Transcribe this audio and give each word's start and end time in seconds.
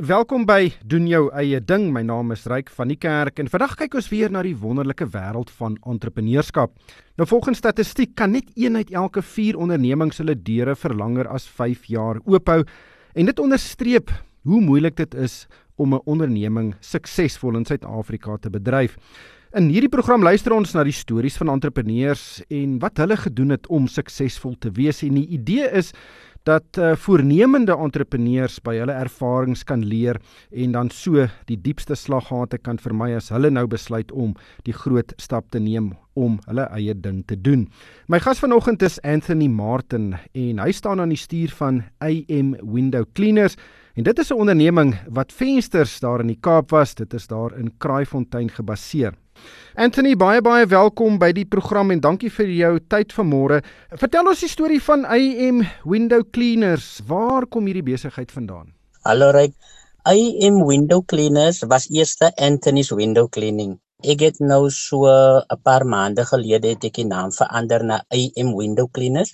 Welkom 0.00 0.46
by 0.48 0.70
doen 0.88 1.04
jou 1.04 1.26
eie 1.36 1.58
ding. 1.60 1.90
My 1.92 2.00
naam 2.00 2.32
is 2.32 2.46
Ryk 2.48 2.70
van 2.72 2.88
die 2.88 2.96
Kerk 2.96 3.36
en 3.42 3.50
vandag 3.52 3.74
kyk 3.76 3.98
ons 4.00 4.06
weer 4.08 4.32
na 4.32 4.40
die 4.40 4.54
wonderlike 4.56 5.04
wêreld 5.12 5.50
van 5.58 5.74
entrepreneurskap. 5.84 6.72
Nou 7.20 7.26
volgens 7.28 7.60
statistiek 7.60 8.14
kan 8.16 8.32
net 8.32 8.48
een 8.56 8.78
uit 8.80 8.94
elke 8.96 9.20
4 9.20 9.58
ondernemings 9.60 10.22
hulle 10.22 10.38
deure 10.40 10.72
vir 10.72 10.94
langer 10.96 11.28
as 11.28 11.44
5 11.44 11.84
jaar 11.92 12.22
oophou 12.24 12.62
en 13.12 13.28
dit 13.28 13.42
onderstreep 13.44 14.08
hoe 14.48 14.62
moeilik 14.64 14.96
dit 14.96 15.18
is 15.20 15.44
om 15.76 15.92
'n 15.92 16.00
onderneming 16.06 16.72
suksesvol 16.80 17.60
in 17.60 17.66
Suid-Afrika 17.66 18.38
te 18.40 18.48
bedryf. 18.48 18.96
In 19.50 19.68
hierdie 19.68 19.90
program 19.90 20.22
luister 20.22 20.52
ons 20.52 20.72
na 20.74 20.84
die 20.84 20.92
stories 20.94 21.36
van 21.36 21.48
entrepreneurs 21.48 22.40
en 22.48 22.78
wat 22.78 22.96
hulle 22.96 23.16
gedoen 23.16 23.50
het 23.50 23.66
om 23.66 23.88
suksesvol 23.90 24.54
te 24.62 24.70
wees 24.70 25.02
en 25.02 25.14
die 25.14 25.26
idee 25.26 25.66
is 25.74 25.92
dat 26.48 26.78
uh, 26.78 26.94
voornemende 26.96 27.76
entrepreneurs 27.76 28.58
by 28.64 28.78
hulle 28.80 28.94
ervarings 28.96 29.64
kan 29.68 29.82
leer 29.84 30.20
en 30.50 30.72
dan 30.72 30.90
so 30.90 31.26
die 31.50 31.58
diepste 31.60 31.96
slaggate 31.98 32.58
kan 32.58 32.80
vermy 32.80 33.12
as 33.16 33.28
hulle 33.34 33.50
nou 33.52 33.66
besluit 33.68 34.12
om 34.12 34.32
die 34.64 34.74
groot 34.76 35.12
stap 35.20 35.50
te 35.50 35.60
neem 35.60 35.92
om 36.18 36.38
hulle 36.48 36.66
eie 36.74 36.94
ding 36.94 37.22
te 37.28 37.36
doen. 37.36 37.68
My 38.08 38.20
gas 38.20 38.40
vanoggend 38.42 38.82
is 38.82 39.00
Anthony 39.04 39.48
Martin 39.48 40.14
en 40.32 40.62
hy 40.62 40.72
staan 40.72 41.00
aan 41.00 41.12
die 41.12 41.20
stuur 41.20 41.52
van 41.60 41.84
AM 42.00 42.56
Window 42.62 43.04
Cleaners 43.14 43.56
en 43.94 44.04
dit 44.04 44.18
is 44.18 44.30
'n 44.30 44.40
onderneming 44.40 44.96
wat 45.08 45.32
vensters 45.32 46.00
daar 46.00 46.20
in 46.20 46.32
die 46.32 46.40
Kaap 46.40 46.70
was. 46.70 46.94
Dit 46.94 47.14
is 47.14 47.26
daar 47.26 47.58
in 47.58 47.72
Kraaifontein 47.78 48.50
gebaseer. 48.50 49.14
Anthony, 49.74 50.16
baie 50.18 50.40
baie 50.42 50.66
welkom 50.66 51.18
by 51.18 51.30
die 51.32 51.46
program 51.46 51.90
en 51.94 52.00
dankie 52.00 52.30
vir 52.30 52.48
jou 52.52 52.72
tyd 52.90 53.12
vanmôre. 53.14 53.60
Vertel 53.96 54.26
ons 54.32 54.40
die 54.42 54.50
storie 54.50 54.80
van 54.82 55.04
AM 55.06 55.62
Window 55.84 56.24
Cleaners. 56.34 57.00
Waar 57.06 57.46
kom 57.46 57.68
hierdie 57.70 57.86
besigheid 57.86 58.32
vandaan? 58.34 58.72
Hallo 59.06 59.30
Ryk. 59.32 59.54
AM 60.04 60.64
Window 60.66 61.04
Cleaners 61.06 61.62
was 61.68 61.86
eers 61.90 62.16
Anthony's 62.36 62.90
Window 62.90 63.28
Cleaning. 63.28 63.78
Ek 64.02 64.20
het 64.24 64.40
nou 64.40 64.70
so 64.70 65.04
'n 65.06 65.60
paar 65.62 65.84
maande 65.84 66.24
gelede 66.24 66.68
het 66.72 66.84
ek 66.84 66.94
die 66.94 67.06
naam 67.06 67.30
verander 67.30 67.84
na 67.84 68.02
AM 68.10 68.56
Window 68.56 68.88
Cleaners 68.90 69.32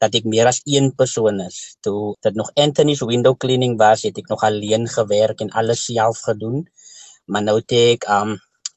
dat 0.00 0.14
ek 0.14 0.24
meer 0.24 0.46
as 0.46 0.60
een 0.64 0.92
persoon 0.94 1.40
is. 1.40 1.76
Toe 1.80 2.14
dit 2.20 2.34
nog 2.34 2.50
Anthony's 2.54 3.02
Window 3.02 3.36
Cleaning 3.36 3.76
was, 3.78 4.02
het 4.02 4.18
ek 4.18 4.28
nog 4.28 4.42
alleen 4.42 4.86
gewerk 4.88 5.40
en 5.40 5.50
alles 5.50 5.84
self 5.84 6.20
gedoen. 6.20 6.66
Maar 7.26 7.42
nou 7.42 7.56
het 7.58 7.72
ek 7.72 8.08
um 8.08 8.36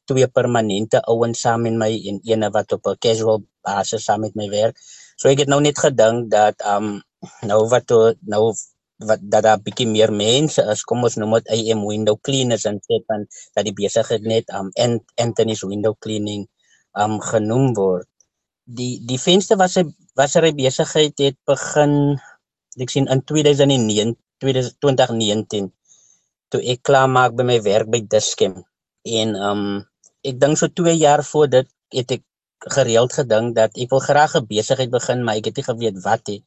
twee 0.10 0.28
permanente 0.28 1.02
ouens 1.14 1.44
saam 1.46 1.68
met 1.68 1.78
my 1.84 1.92
en 2.10 2.20
een 2.26 2.48
wat 2.56 2.74
op 2.78 2.88
'n 2.88 2.98
casual 3.06 3.40
basis 3.66 4.04
saam 4.08 4.22
met 4.26 4.36
my 4.36 4.50
werk. 4.50 4.76
So 5.20 5.30
ek 5.30 5.44
het 5.44 5.52
nou 5.52 5.62
net 5.62 5.78
gedink 5.78 6.32
dat 6.32 6.56
um 6.74 7.02
nou 7.50 7.62
wat 7.72 7.88
to, 7.88 8.14
nou 8.22 8.54
wat 9.10 9.20
dat 9.32 9.44
daar 9.44 9.60
bietjie 9.64 9.88
meer 9.88 10.12
mense 10.12 10.64
is, 10.74 10.84
kom 10.84 11.04
ons 11.04 11.16
noem 11.20 11.38
dit 11.40 11.52
AM 11.56 11.86
window 11.88 12.16
cleaners 12.22 12.66
en 12.66 12.80
sê 12.84 13.00
dan 13.08 13.28
dat 13.56 13.66
die 13.68 13.76
besigheid 13.76 14.24
net 14.24 14.46
um 14.56 14.72
Anthony's 15.16 15.64
window 15.64 15.94
cleaning 16.00 16.48
um 17.00 17.20
genoem 17.32 17.74
word. 17.76 18.08
Die 18.64 19.00
die 19.06 19.20
venster 19.20 19.58
was 19.58 19.78
'n 19.78 19.96
was 20.16 20.36
'n 20.36 20.56
besigheid 20.56 21.16
het 21.18 21.38
begin 21.46 22.20
ek 22.80 22.90
sien 22.90 23.08
in 23.08 23.22
2009 23.24 24.16
2019 24.40 25.72
toe 26.50 26.62
ek 26.64 26.84
klaar 26.88 27.10
maak 27.10 27.36
by 27.36 27.44
my 27.44 27.60
werk 27.62 27.88
by 27.92 28.02
Dischem 28.02 28.64
en 29.04 29.36
um 29.36 29.64
ek 30.28 30.40
dink 30.40 30.58
so 30.58 30.68
2 30.68 30.96
jaar 30.98 31.24
voor 31.24 31.48
dit 31.48 31.68
het 31.96 32.12
ek 32.12 32.24
gereeld 32.76 33.14
gedink 33.16 33.56
dat 33.56 33.72
ek 33.78 33.90
wil 33.94 34.04
graag 34.04 34.36
'n 34.36 34.48
besigheid 34.48 34.92
begin, 34.92 35.24
maar 35.24 35.36
ek 35.36 35.46
het 35.46 35.56
nie 35.58 35.68
geweet 35.72 35.98
wat 36.04 36.28
nie. 36.28 36.44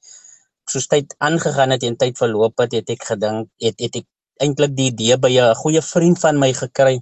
Soos 0.69 0.87
tyd 0.87 1.15
aangegaan 1.19 1.71
het 1.71 1.83
en 1.83 1.97
tyd 1.97 2.19
verloop 2.19 2.59
het, 2.59 2.73
het 2.73 2.91
ek 2.91 3.05
gedink 3.05 3.49
het 3.59 3.81
het 3.81 3.97
ek 3.97 4.07
eintlik 4.41 4.77
die 4.77 4.91
idee 4.93 5.17
by 5.17 5.33
'n 5.39 5.55
goeie 5.63 5.83
vriend 5.83 6.19
van 6.21 6.39
my 6.39 6.53
gekry 6.53 7.01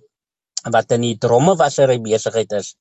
wat 0.74 0.92
in 0.92 1.00
die 1.00 1.18
dromme 1.18 1.56
was 1.56 1.78
'n 1.78 2.02
besigheid 2.02 2.52
is. 2.52 2.76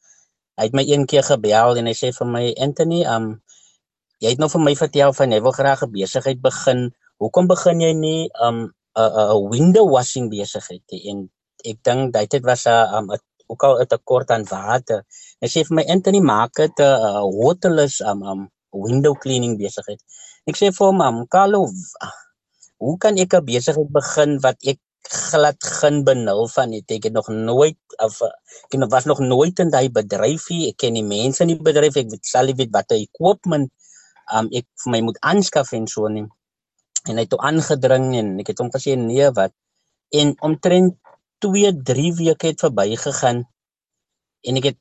Hy 0.57 0.63
het 0.67 0.73
my 0.73 0.83
een 0.83 1.05
keer 1.05 1.23
gebel 1.23 1.77
en 1.77 1.85
hy 1.85 1.93
sê 1.93 2.11
vir 2.11 2.27
my 2.27 2.53
Anthony, 2.59 3.05
um 3.05 3.41
jy 4.19 4.29
het 4.29 4.39
nou 4.39 4.49
vir 4.49 4.61
my 4.61 4.75
vertel 4.75 5.13
van 5.13 5.31
jy 5.31 5.41
wil 5.41 5.51
graag 5.51 5.83
'n 5.83 5.91
besigheid 5.91 6.41
begin. 6.41 6.91
Hoekom 7.17 7.47
begin 7.47 7.81
jy 7.81 7.93
nie 7.93 8.29
um 8.41 8.73
'n 8.95 9.49
window 9.49 9.89
washing 9.89 10.29
besigheid 10.29 10.83
nie? 10.91 11.09
En 11.09 11.29
ek 11.65 11.77
dink 11.83 12.29
dit 12.29 12.43
was 12.43 12.65
'n 12.65 12.95
um, 12.95 13.11
'n 13.11 13.19
ook 13.49 13.63
al 13.67 13.75
'n 13.81 13.89
tekort 13.93 14.29
aan 14.31 14.45
water. 14.49 15.03
Hy 15.41 15.47
sê 15.47 15.65
vir 15.67 15.75
my 15.77 15.85
Anthony 15.93 16.21
maak 16.21 16.53
dit 16.55 16.77
'n 16.79 16.83
uh, 16.83 17.23
waterless 17.41 18.01
um, 18.01 18.21
um 18.31 18.41
window 18.87 19.13
cleaning 19.23 19.57
besigheid. 19.57 20.01
Ek 20.49 20.55
sê 20.57 20.67
vir 20.77 20.85
hom, 20.87 21.25
"Carlo, 21.33 21.67
hoe 22.83 22.97
kan 22.97 23.17
ek 23.17 23.33
'n 23.33 23.45
besigheid 23.45 23.91
begin 23.91 24.39
wat 24.45 24.57
ek 24.71 24.79
glad 25.09 25.57
geen 25.63 26.03
benul 26.03 26.47
van 26.47 26.71
het. 26.71 26.91
Ek 26.91 27.03
het 27.03 27.13
nog 27.13 27.27
nooit 27.27 27.77
of 27.97 28.21
ek 28.21 28.89
was 28.89 29.05
nog 29.05 29.19
nooit 29.19 29.59
in 29.59 29.69
daai 29.69 29.89
bedryf 29.89 30.49
nie. 30.49 30.69
Ek 30.69 30.77
ken 30.77 30.93
die 30.93 31.03
mense 31.03 31.43
in 31.43 31.53
die 31.55 31.61
bedryf. 31.61 31.97
Ek 31.97 32.11
weet 32.11 32.25
sal 32.25 32.51
weet 32.53 32.71
wat 32.71 32.91
hy 32.93 33.01
equipment 33.07 33.71
um 34.35 34.49
ek 34.53 34.67
vir 34.83 34.91
my 34.93 35.01
moet 35.01 35.17
aanskaf 35.25 35.73
en 35.73 35.87
so 35.87 36.07
nie. 36.07 36.27
En 37.07 37.15
hy 37.17 37.25
het 37.25 37.31
toe 37.33 37.41
aangedring 37.41 38.11
en 38.19 38.35
ek 38.43 38.53
het 38.53 38.61
hom 38.61 38.69
gesê 38.73 38.95
nee 38.99 39.31
wat. 39.33 39.55
En 40.13 40.35
omtrent 40.45 40.97
2 41.39 41.73
3 41.83 42.13
weke 42.19 42.51
het 42.51 42.63
verbygegaan 42.65 43.43
en 44.47 44.59
ek 44.59 44.71
het 44.71 44.79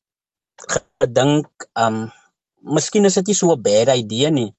gedink 0.98 1.68
um 1.78 2.06
miskien 2.62 3.06
is 3.06 3.18
dit 3.20 3.30
nie 3.30 3.38
so 3.38 3.52
'n 3.54 3.62
bad 3.62 3.88
idee 3.94 4.30
nie. 4.30 4.50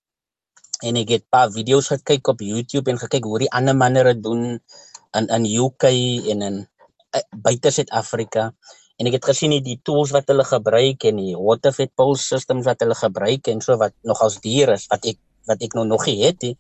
En 0.88 0.96
ek 0.96 1.10
het 1.10 1.24
'n 1.24 1.30
paar 1.30 1.52
video's 1.52 1.88
gekyk 1.88 2.28
op 2.28 2.40
YouTube 2.40 2.92
en 2.92 2.98
gekyk 2.98 3.24
hoe 3.24 3.40
die 3.40 3.52
ander 3.52 3.76
manne 3.76 4.04
dit 4.04 4.24
doen 4.24 4.60
in 5.18 5.26
in 5.28 5.46
UK 5.46 5.84
en 6.32 6.42
in 6.42 6.68
uh, 7.16 7.22
buite 7.36 7.72
Suid-Afrika. 7.72 8.54
En 8.98 9.08
ek 9.08 9.14
het 9.14 9.26
gesien 9.26 9.64
die 9.64 9.80
tools 9.84 10.12
wat 10.12 10.28
hulle 10.28 10.44
gebruik 10.44 11.04
en 11.04 11.16
die 11.16 11.36
waterfed 11.36 11.92
pulse 11.96 12.24
systems 12.24 12.66
wat 12.66 12.80
hulle 12.80 12.96
gebruik 12.96 13.48
en 13.48 13.62
so 13.62 13.78
wat 13.78 13.94
nogals 14.04 14.40
duur 14.40 14.70
is 14.70 14.88
wat 14.88 15.06
ek 15.06 15.18
wat 15.48 15.62
ek 15.62 15.74
nou 15.74 15.86
nog 15.86 16.06
nie 16.06 16.24
het 16.24 16.42
nie. 16.42 16.56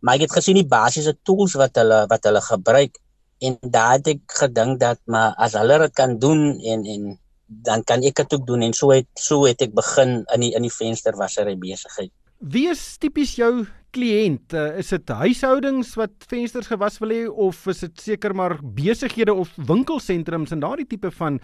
Maar 0.00 0.14
ek 0.14 0.20
het 0.20 0.32
gesien 0.38 0.54
die 0.54 0.66
basiese 0.66 1.16
tools 1.22 1.54
wat 1.54 1.76
hulle 1.76 2.06
wat 2.06 2.24
hulle 2.24 2.40
gebruik 2.40 2.98
en 3.38 3.56
daar 3.62 3.96
het 3.98 4.12
ek 4.14 4.36
gedink 4.40 4.80
dat 4.80 5.00
maar 5.06 5.34
as 5.38 5.56
hulle 5.58 5.78
dit 5.84 5.94
kan 5.94 6.18
doen 6.18 6.58
en 6.60 6.84
en 6.86 7.18
dan 7.48 7.84
kan 7.84 8.02
ek 8.04 8.20
dit 8.20 8.34
ook 8.36 8.46
doen 8.46 8.62
en 8.62 8.74
so 8.76 8.92
het 8.92 9.08
so 9.14 9.46
het 9.48 9.62
ek 9.64 9.74
begin 9.74 10.22
in 10.34 10.44
die 10.44 10.52
in 10.56 10.66
die 10.66 10.74
vensterwassery 10.74 11.56
besigheid. 11.56 12.12
Wie 12.38 12.68
is 12.70 12.82
tipies 13.00 13.34
jou 13.38 13.66
kliënt? 13.96 14.52
Uh, 14.52 14.76
is 14.78 14.92
dit 14.92 15.08
huishoudings 15.22 15.94
wat 15.98 16.28
vensters 16.28 16.68
gewas 16.70 16.98
wil 17.02 17.14
hê 17.14 17.22
of 17.28 17.64
is 17.72 17.80
dit 17.86 18.04
seker 18.10 18.34
maar 18.36 18.58
besighede 18.62 19.34
of 19.34 19.50
winkelsentrums 19.56 20.52
en 20.52 20.62
daardie 20.62 20.86
tipe 20.86 21.10
van 21.16 21.40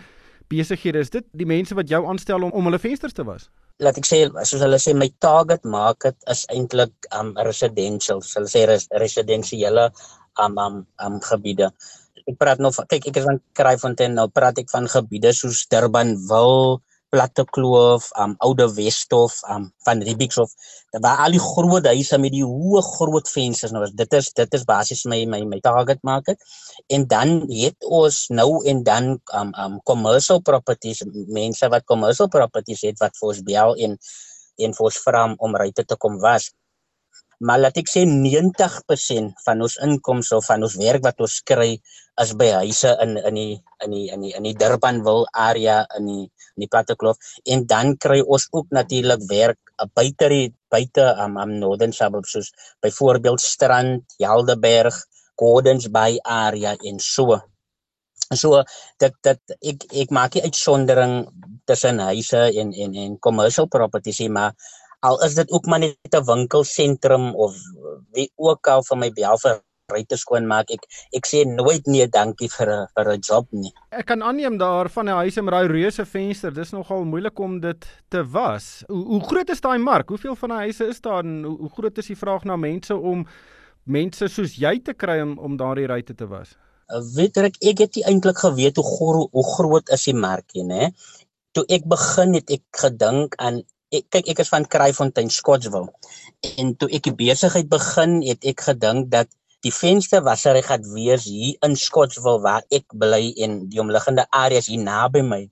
besighede 0.53 1.01
is 1.01 1.11
dit 1.11 1.27
die 1.33 1.49
mense 1.49 1.75
wat 1.75 1.89
jou 1.89 2.05
aanstel 2.07 2.45
om 2.45 2.53
om 2.53 2.69
hulle 2.69 2.83
vensters 2.83 3.17
te 3.17 3.25
was? 3.25 3.49
Laat 3.83 3.97
ek 3.99 4.07
sê 4.07 4.21
soos 4.47 4.61
hulle 4.63 4.79
sê 4.79 4.93
my 4.95 5.09
target 5.25 5.65
market 5.65 6.15
is 6.31 6.45
eintlik 6.53 7.09
um 7.17 7.33
residential. 7.49 8.21
So 8.23 8.39
hulle 8.39 8.53
sê 8.53 8.67
res, 8.71 8.87
residensiële 8.93 9.89
um 10.43 10.59
um 10.59 10.81
um 11.05 11.21
gebiede. 11.21 11.71
Ek 12.25 12.39
praat 12.41 12.61
nou 12.63 12.73
van 12.73 12.89
kyk 12.89 13.11
ek 13.11 13.21
is 13.21 13.29
van 13.29 13.41
Kraaifontein 13.59 14.17
nou 14.17 14.29
praat 14.33 14.59
ek 14.63 14.71
van 14.73 14.89
gebiede 14.89 15.33
soos 15.37 15.67
Durbanville, 15.73 16.81
Platte 17.15 17.45
Kloof, 17.55 18.09
um 18.19 18.33
Oude 18.47 18.67
Westhof, 18.75 19.37
um 19.53 19.69
van 19.87 20.03
Riebeekshof. 20.03 20.51
Daar 20.97 21.03
was 21.05 21.21
al 21.27 21.37
die 21.37 21.43
groot 21.43 21.87
huise 21.87 22.19
met 22.19 22.35
die 22.35 22.43
hoë 22.43 22.83
groot 22.89 23.31
vensters 23.31 23.75
nou. 23.77 23.85
Dit 24.03 24.17
is 24.19 24.33
dit 24.35 24.59
is 24.59 24.67
basies 24.67 25.05
my 25.11 25.21
my 25.31 25.45
my 25.53 25.61
target 25.63 26.03
market. 26.03 26.43
En 26.89 27.07
dan 27.07 27.45
het 27.53 27.77
ons 27.87 28.25
nou 28.35 28.65
en 28.67 28.83
dan 28.83 29.15
um 29.39 29.55
um 29.67 29.79
commercial 29.85 30.43
properties 30.43 31.05
mense 31.29 31.69
wat 31.69 31.87
commercial 31.87 32.29
properties 32.29 32.83
het 32.89 32.99
wat 33.05 33.15
vir 33.21 33.31
ons 33.31 33.43
bel 33.47 33.79
en 33.87 33.99
en 34.65 34.75
vir 34.75 34.87
ons 34.87 35.01
vra 35.07 35.25
om 35.39 35.57
ryte 35.59 35.85
te 35.85 35.97
kom 35.99 36.19
was 36.23 36.51
maar 37.45 37.61
laat 37.61 37.77
ek 37.81 37.91
sê 37.93 38.05
90% 38.09 39.45
van 39.45 39.65
ons 39.67 39.77
inkomste 39.85 40.39
of 40.39 40.47
van 40.49 40.65
ons 40.65 40.79
werk 40.81 41.05
wat 41.05 41.21
ons 41.25 41.37
kry 41.51 41.71
is 42.23 42.33
by 42.41 42.49
huise 42.61 42.91
in 43.05 43.17
in 43.31 43.39
die 43.41 43.55
in 43.85 43.95
die 43.97 44.07
in 44.15 44.25
die 44.25 44.33
in 44.39 44.47
die 44.49 44.55
Durbanville 44.63 45.29
area 45.47 45.83
in 45.99 46.09
die 46.09 46.23
in 46.25 46.65
die 46.65 46.71
Plattekloof 46.71 47.19
en 47.53 47.67
dan 47.71 47.97
kry 48.01 48.21
ons 48.23 48.49
ook 48.53 48.71
natuurlik 48.79 49.27
werk 49.31 49.61
buite 49.99 50.29
die 50.31 50.53
buite 50.71 51.07
am 51.17 51.35
um, 51.37 51.41
am 51.43 51.57
Northern 51.59 51.93
Suburbs 51.93 52.33
soos 52.35 52.53
byvoorbeeld 52.83 53.41
Strand, 53.41 54.05
Helderberg, 54.23 54.95
Gordons 55.37 55.91
Bay 55.91 56.19
area 56.23 56.77
en 56.83 57.01
so. 57.01 57.41
So 58.35 58.63
dit 59.03 59.19
dit 59.27 59.57
ek 59.73 59.85
ek 60.05 60.15
maak 60.15 60.39
nie 60.39 60.47
uitsondering 60.47 61.27
tussen 61.69 62.01
huise 62.09 62.47
en 62.61 62.73
en 62.73 62.95
en 63.05 63.19
commercial 63.19 63.69
properties 63.69 64.23
maar 64.29 64.55
al 65.05 65.21
is 65.27 65.37
dit 65.37 65.51
ook 65.53 65.67
maar 65.67 65.83
net 65.85 66.15
'n 66.17 66.25
winkelsentrum 66.25 67.35
of 67.35 67.55
wie 68.13 68.31
ook 68.37 68.67
al 68.69 68.83
vir 68.83 68.99
my 68.99 69.11
bel 69.11 69.39
vir 69.45 69.61
ryte 69.93 70.17
skoon 70.17 70.47
maak 70.49 70.71
ek 70.71 70.87
ek 71.19 71.27
sê 71.29 71.45
nooit 71.45 71.87
nee 71.87 72.07
dankie 72.09 72.49
vir 72.49 72.69
'n 72.71 72.87
vir 72.97 73.13
'n 73.13 73.21
job 73.21 73.47
nie. 73.53 73.73
Ek 73.91 74.07
kan 74.07 74.23
aanneem 74.23 74.59
daar 74.59 74.89
van 74.89 75.07
die 75.07 75.15
huise 75.15 75.43
met 75.43 75.53
daai 75.53 75.69
reuse 75.69 76.05
venster, 76.05 76.51
dis 76.51 76.73
nogal 76.73 77.05
moeilik 77.05 77.39
om 77.39 77.61
dit 77.61 77.87
te 78.09 78.25
was. 78.25 78.85
Hoe, 78.89 79.05
hoe 79.05 79.23
groot 79.23 79.51
is 79.51 79.61
daai 79.61 79.79
mark? 79.79 80.09
Hoeveel 80.09 80.37
van 80.37 80.49
daai 80.49 80.61
huise 80.61 80.89
is 80.89 81.01
daar 81.01 81.25
en 81.25 81.45
hoe, 81.45 81.59
hoe 81.59 81.71
groot 81.71 81.99
is 81.99 82.07
die 82.07 82.17
vraag 82.17 82.45
na 82.45 82.57
mense 82.57 82.97
om 82.97 83.27
mense 83.85 84.29
soos 84.29 84.57
jy 84.57 84.81
te 84.83 84.95
kry 84.95 85.21
om 85.21 85.39
om 85.39 85.57
daardie 85.57 85.87
ryte 85.87 86.15
te 86.15 86.27
was? 86.27 86.57
weet 87.17 87.37
ek 87.41 87.57
ek 87.65 87.79
het 87.85 87.97
nie 87.97 88.05
eintlik 88.09 88.39
geweet 88.39 88.77
hoe 88.77 88.85
gro 88.85 89.29
hoe 89.33 89.47
groot 89.57 89.89
is 89.97 90.05
die 90.09 90.17
markie 90.17 90.65
nê 90.65 90.91
toe 91.57 91.65
ek 91.77 91.87
begin 91.89 92.35
het 92.35 92.51
ek 92.51 92.65
gedink 92.83 93.37
aan 93.39 93.63
ek 93.99 94.11
kyk 94.17 94.29
ek 94.35 94.43
is 94.45 94.53
van 94.53 94.69
Kraaifontein 94.75 95.31
Scottsville 95.31 95.91
en 96.61 96.75
toe 96.81 96.91
ek 96.97 97.09
die 97.09 97.17
besigheid 97.25 97.71
begin 97.73 98.21
het 98.27 98.45
ek 98.53 98.67
gedink 98.69 99.11
dat 99.15 99.31
die 99.65 99.73
vensterwassery 99.73 100.63
gaan 100.67 100.85
wees 100.93 101.25
hier 101.31 101.57
in 101.67 101.77
Scottsville 101.81 102.43
waar 102.45 102.65
ek 102.71 102.87
bly 103.05 103.33
en 103.47 103.63
die 103.73 103.81
omliggende 103.81 104.27
areas 104.31 104.69
hier 104.73 104.85
naby 104.85 105.25
my 105.25 105.43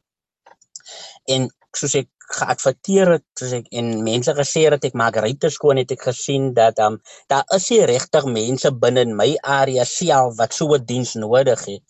en 1.33 1.49
soos 1.77 1.95
ek 2.03 2.11
geadverteer 2.33 3.11
het 3.17 3.25
soos 3.39 3.55
ek 3.59 3.69
en 3.81 3.91
mense 4.07 4.33
gesê 4.37 4.65
het 4.69 4.87
ek 4.89 4.97
maak 4.99 5.19
ryte 5.25 5.51
skoon 5.53 5.81
het 5.81 5.93
ek 5.95 6.07
gesien 6.11 6.51
dat 6.57 6.81
um, 6.85 6.99
daar 7.33 7.45
is 7.57 7.69
nie 7.73 7.83
regtig 7.89 8.29
mense 8.37 8.73
binne 8.85 9.05
in 9.07 9.17
my 9.19 9.31
area 9.57 9.85
self 9.89 10.39
wat 10.41 10.57
so 10.57 10.75
'n 10.75 10.87
diens 10.87 11.15
nodig 11.25 11.65
het. 11.69 11.83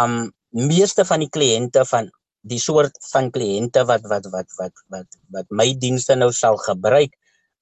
Um 0.00 0.32
meeste 0.52 1.04
van 1.04 1.20
die 1.24 1.32
kliënte 1.32 1.84
van 1.88 2.10
die 2.42 2.60
soort 2.62 2.96
van 3.12 3.30
kliënte 3.34 3.84
wat 3.88 4.06
wat 4.10 4.28
wat 4.34 4.48
wat 4.58 4.84
wat 4.94 5.18
wat 5.34 5.46
my 5.50 5.68
dienste 5.78 6.16
nou 6.18 6.30
sal 6.34 6.58
gebruik 6.60 7.12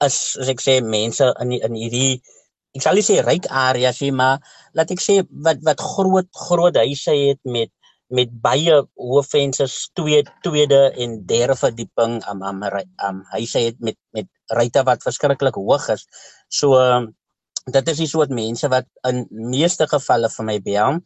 is 0.04 0.20
as 0.40 0.48
ek 0.48 0.62
sê 0.64 0.78
mense 0.80 1.26
in 1.42 1.52
die, 1.54 1.60
in 1.66 1.76
hierdie 1.76 2.20
ek 2.76 2.84
sal 2.84 2.96
nie 2.96 3.04
sê 3.04 3.20
ryk 3.26 3.50
areas 3.50 4.00
nie 4.00 4.14
maar 4.22 4.40
laat 4.78 4.92
ek 4.94 5.02
sê 5.04 5.20
wat 5.46 5.60
wat 5.68 5.84
groot 5.94 6.30
groot 6.48 6.80
huise 6.80 7.16
het 7.26 7.40
met 7.44 7.72
met 8.10 8.30
baie 8.42 8.74
hoë 8.98 9.22
vensters, 9.26 9.76
twee 9.94 10.22
tweede 10.44 10.80
en 11.02 11.16
derde 11.26 11.54
verdieping 11.58 12.18
am 12.30 12.42
am 12.42 12.62
am 12.66 13.22
sê 13.46 13.70
dit 13.70 13.80
met 13.80 13.98
met 14.16 14.28
ruitte 14.50 14.82
wat 14.86 15.04
verskriklik 15.06 15.54
hoog 15.54 15.88
is. 15.94 16.06
So 16.48 16.74
dit 17.70 17.88
is 17.92 18.02
die 18.02 18.10
soort 18.10 18.30
mense 18.34 18.68
wat 18.68 18.88
in 19.06 19.26
meeste 19.30 19.86
gevalle 19.86 20.30
vir 20.36 20.48
my 20.48 20.58
bel. 20.58 20.98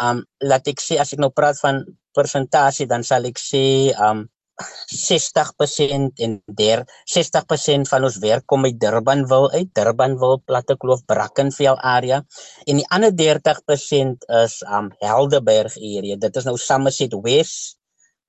Um 0.00 0.24
laat 0.40 0.68
ek 0.72 0.80
sê 0.80 0.98
as 1.00 1.12
ek 1.12 1.20
nou 1.20 1.30
praat 1.30 1.60
van 1.60 1.84
persentasie 2.18 2.88
dan 2.90 3.06
sal 3.06 3.30
ek 3.30 3.38
sê 3.42 3.64
um 4.10 4.26
60% 4.58 6.18
en 6.24 6.42
der 6.46 6.84
60% 7.06 7.90
van 7.90 8.06
ons 8.08 8.18
werk 8.22 8.46
kom 8.50 8.66
uit 8.66 8.78
Durbanville 8.82 9.50
uit 9.54 9.70
Durbanville 9.74 10.40
Plattekloof 10.50 11.04
Brackenfell 11.06 11.78
area 11.78 12.22
en 12.66 12.80
die 12.80 12.86
ander 12.94 13.14
30% 13.14 14.26
is 14.42 14.58
um 14.66 14.90
Helderberg 15.02 15.76
area. 15.78 16.16
Dit 16.16 16.36
is 16.36 16.48
nou 16.48 16.56
Somerset 16.58 17.14
West 17.22 17.76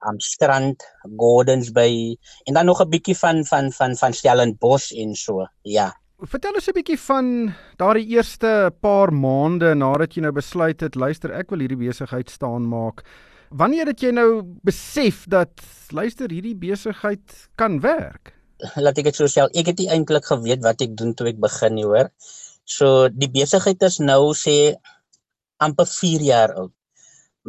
um 0.08 0.20
Strand 0.24 0.84
Gardens 1.18 1.72
Bay 1.76 2.18
en 2.46 2.54
dan 2.54 2.66
nog 2.66 2.82
'n 2.82 2.90
bietjie 2.90 3.18
van 3.18 3.46
van 3.46 3.72
van 3.72 3.96
van 3.96 4.14
Stellenbosch 4.14 4.92
en 4.92 5.16
so 5.16 5.48
ja. 5.62 5.94
Vertel 6.20 6.54
ons 6.54 6.68
'n 6.68 6.74
bietjie 6.74 7.00
van 7.00 7.56
daardie 7.78 8.08
eerste 8.08 8.72
paar 8.82 9.12
maande 9.14 9.74
nadat 9.76 10.14
jy 10.14 10.22
nou 10.22 10.32
besluit 10.32 10.80
het 10.82 10.96
luister 10.96 11.32
ek 11.32 11.50
wil 11.50 11.60
hierdie 11.60 11.88
besigheid 11.88 12.30
staan 12.30 12.68
maak 12.68 13.04
Wanneer 13.50 13.90
het 13.90 14.02
jy 14.06 14.12
nou 14.14 14.44
besef 14.62 15.24
dat 15.26 15.50
luister 15.90 16.30
hierdie 16.30 16.54
besigheid 16.54 17.34
kan 17.58 17.80
werk? 17.82 18.36
Laat 18.78 19.00
ek 19.02 19.10
dit 19.10 19.18
so 19.18 19.26
sê, 19.26 19.42
ek 19.58 19.72
het 19.72 19.80
nie 19.82 19.90
eintlik 19.90 20.28
geweet 20.30 20.62
wat 20.62 20.84
ek 20.86 20.94
doen 20.98 21.16
toe 21.18 21.32
ek 21.32 21.40
begin 21.42 21.74
nie, 21.74 21.86
hoor. 21.88 22.12
So 22.70 23.08
die 23.10 23.30
besigheid 23.34 23.82
is 23.88 23.98
nou 24.04 24.36
sê 24.38 24.76
amper 25.66 25.90
4 25.90 26.26
jaar 26.28 26.54
oud. 26.62 26.74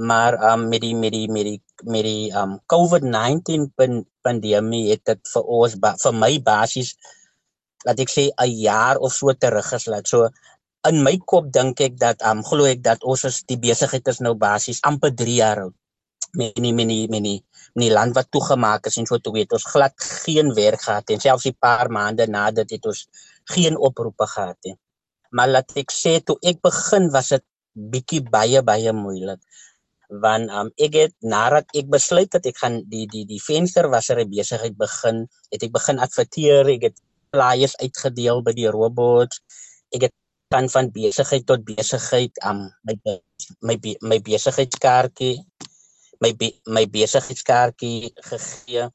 Maar 0.00 0.38
um 0.52 0.69
met 0.70 0.81
die 0.81 0.94
met 0.97 1.12
die 1.12 1.26
met 1.29 1.44
die 1.44 1.58
met 1.85 2.06
die 2.06 2.31
um 2.32 2.56
COVID-19 2.73 3.69
pandemie 4.25 4.87
het 4.88 5.02
dit 5.05 5.20
vir 5.35 5.50
ons 5.58 5.75
vir 6.05 6.17
my 6.17 6.31
basies 6.47 6.94
laat 7.85 8.00
ek 8.00 8.08
sê 8.08 8.31
'n 8.31 8.56
jaar 8.62 8.97
of 8.97 9.12
so 9.12 9.35
terug 9.35 9.69
geslaat. 9.69 10.08
So 10.08 10.31
in 10.88 11.02
my 11.05 11.19
kop 11.19 11.52
dink 11.52 11.81
ek 11.81 12.00
dat 12.00 12.25
um 12.25 12.41
glo 12.41 12.64
ek 12.64 12.81
dat 12.81 13.05
ons 13.05 13.25
is 13.25 13.43
die 13.44 13.61
besigheid 13.61 14.08
is 14.08 14.20
nou 14.25 14.35
basies 14.35 14.81
amper 14.81 15.12
3 15.12 15.37
jaar 15.37 15.61
oud 15.67 15.76
die 16.38 16.53
die 16.55 16.73
met 16.75 16.88
die 16.88 17.09
met 17.11 17.25
die 17.85 17.93
land 17.93 18.15
wat 18.15 18.31
toegemaak 18.31 18.87
is 18.87 18.99
en 18.99 19.06
so 19.06 19.19
toe 19.19 19.32
weet 19.32 19.53
ons 19.53 19.67
glad 19.73 19.94
geen 20.25 20.55
werk 20.55 20.82
gehad 20.82 21.11
en 21.11 21.21
selfs 21.21 21.47
'n 21.47 21.56
paar 21.59 21.91
maande 21.91 22.27
na 22.27 22.50
dit 22.50 22.71
het 22.71 22.87
ons 22.87 23.09
geen 23.55 23.77
oproepe 23.77 24.27
gehad 24.27 24.59
nie. 24.65 24.77
Maar 25.31 25.49
laat 25.49 25.77
ek 25.77 25.91
sê 25.93 26.21
toe 26.25 26.37
ek 26.43 26.61
begin 26.62 27.11
was 27.11 27.29
dit 27.29 27.44
bietjie 27.75 28.23
baie 28.23 28.62
baie 28.62 28.93
moeilik 28.93 29.41
want 30.11 30.50
um, 30.50 30.71
ek 30.75 30.94
het 30.94 31.15
nadat 31.23 31.71
ek 31.79 31.87
besluit 31.87 32.33
het 32.35 32.47
ek 32.47 32.59
gaan 32.59 32.81
die 32.91 33.06
die 33.06 33.25
die 33.26 33.38
venster 33.38 33.87
was 33.88 34.11
er 34.11 34.19
'n 34.19 34.31
besigheid 34.31 34.76
begin 34.76 35.29
het 35.53 35.62
ek 35.62 35.73
begin 35.73 35.99
adverteer 35.99 36.67
ek 36.67 36.83
het 36.83 36.97
flyers 37.31 37.76
uitgedeel 37.79 38.43
by 38.43 38.53
die 38.53 38.71
robots 38.71 39.41
ek 39.94 40.03
het 40.11 40.15
van 40.50 40.69
van 40.69 40.91
besigheid 40.91 41.47
tot 41.47 41.65
besigheid 41.65 42.33
um, 42.44 42.71
my 42.83 42.94
my 43.62 43.76
my 44.03 44.19
besigheidskaartjie 44.19 45.47
my 46.20 46.32
be, 46.37 46.52
my 46.67 46.84
besigheidskaartjie 46.87 48.12
gegee. 48.28 48.88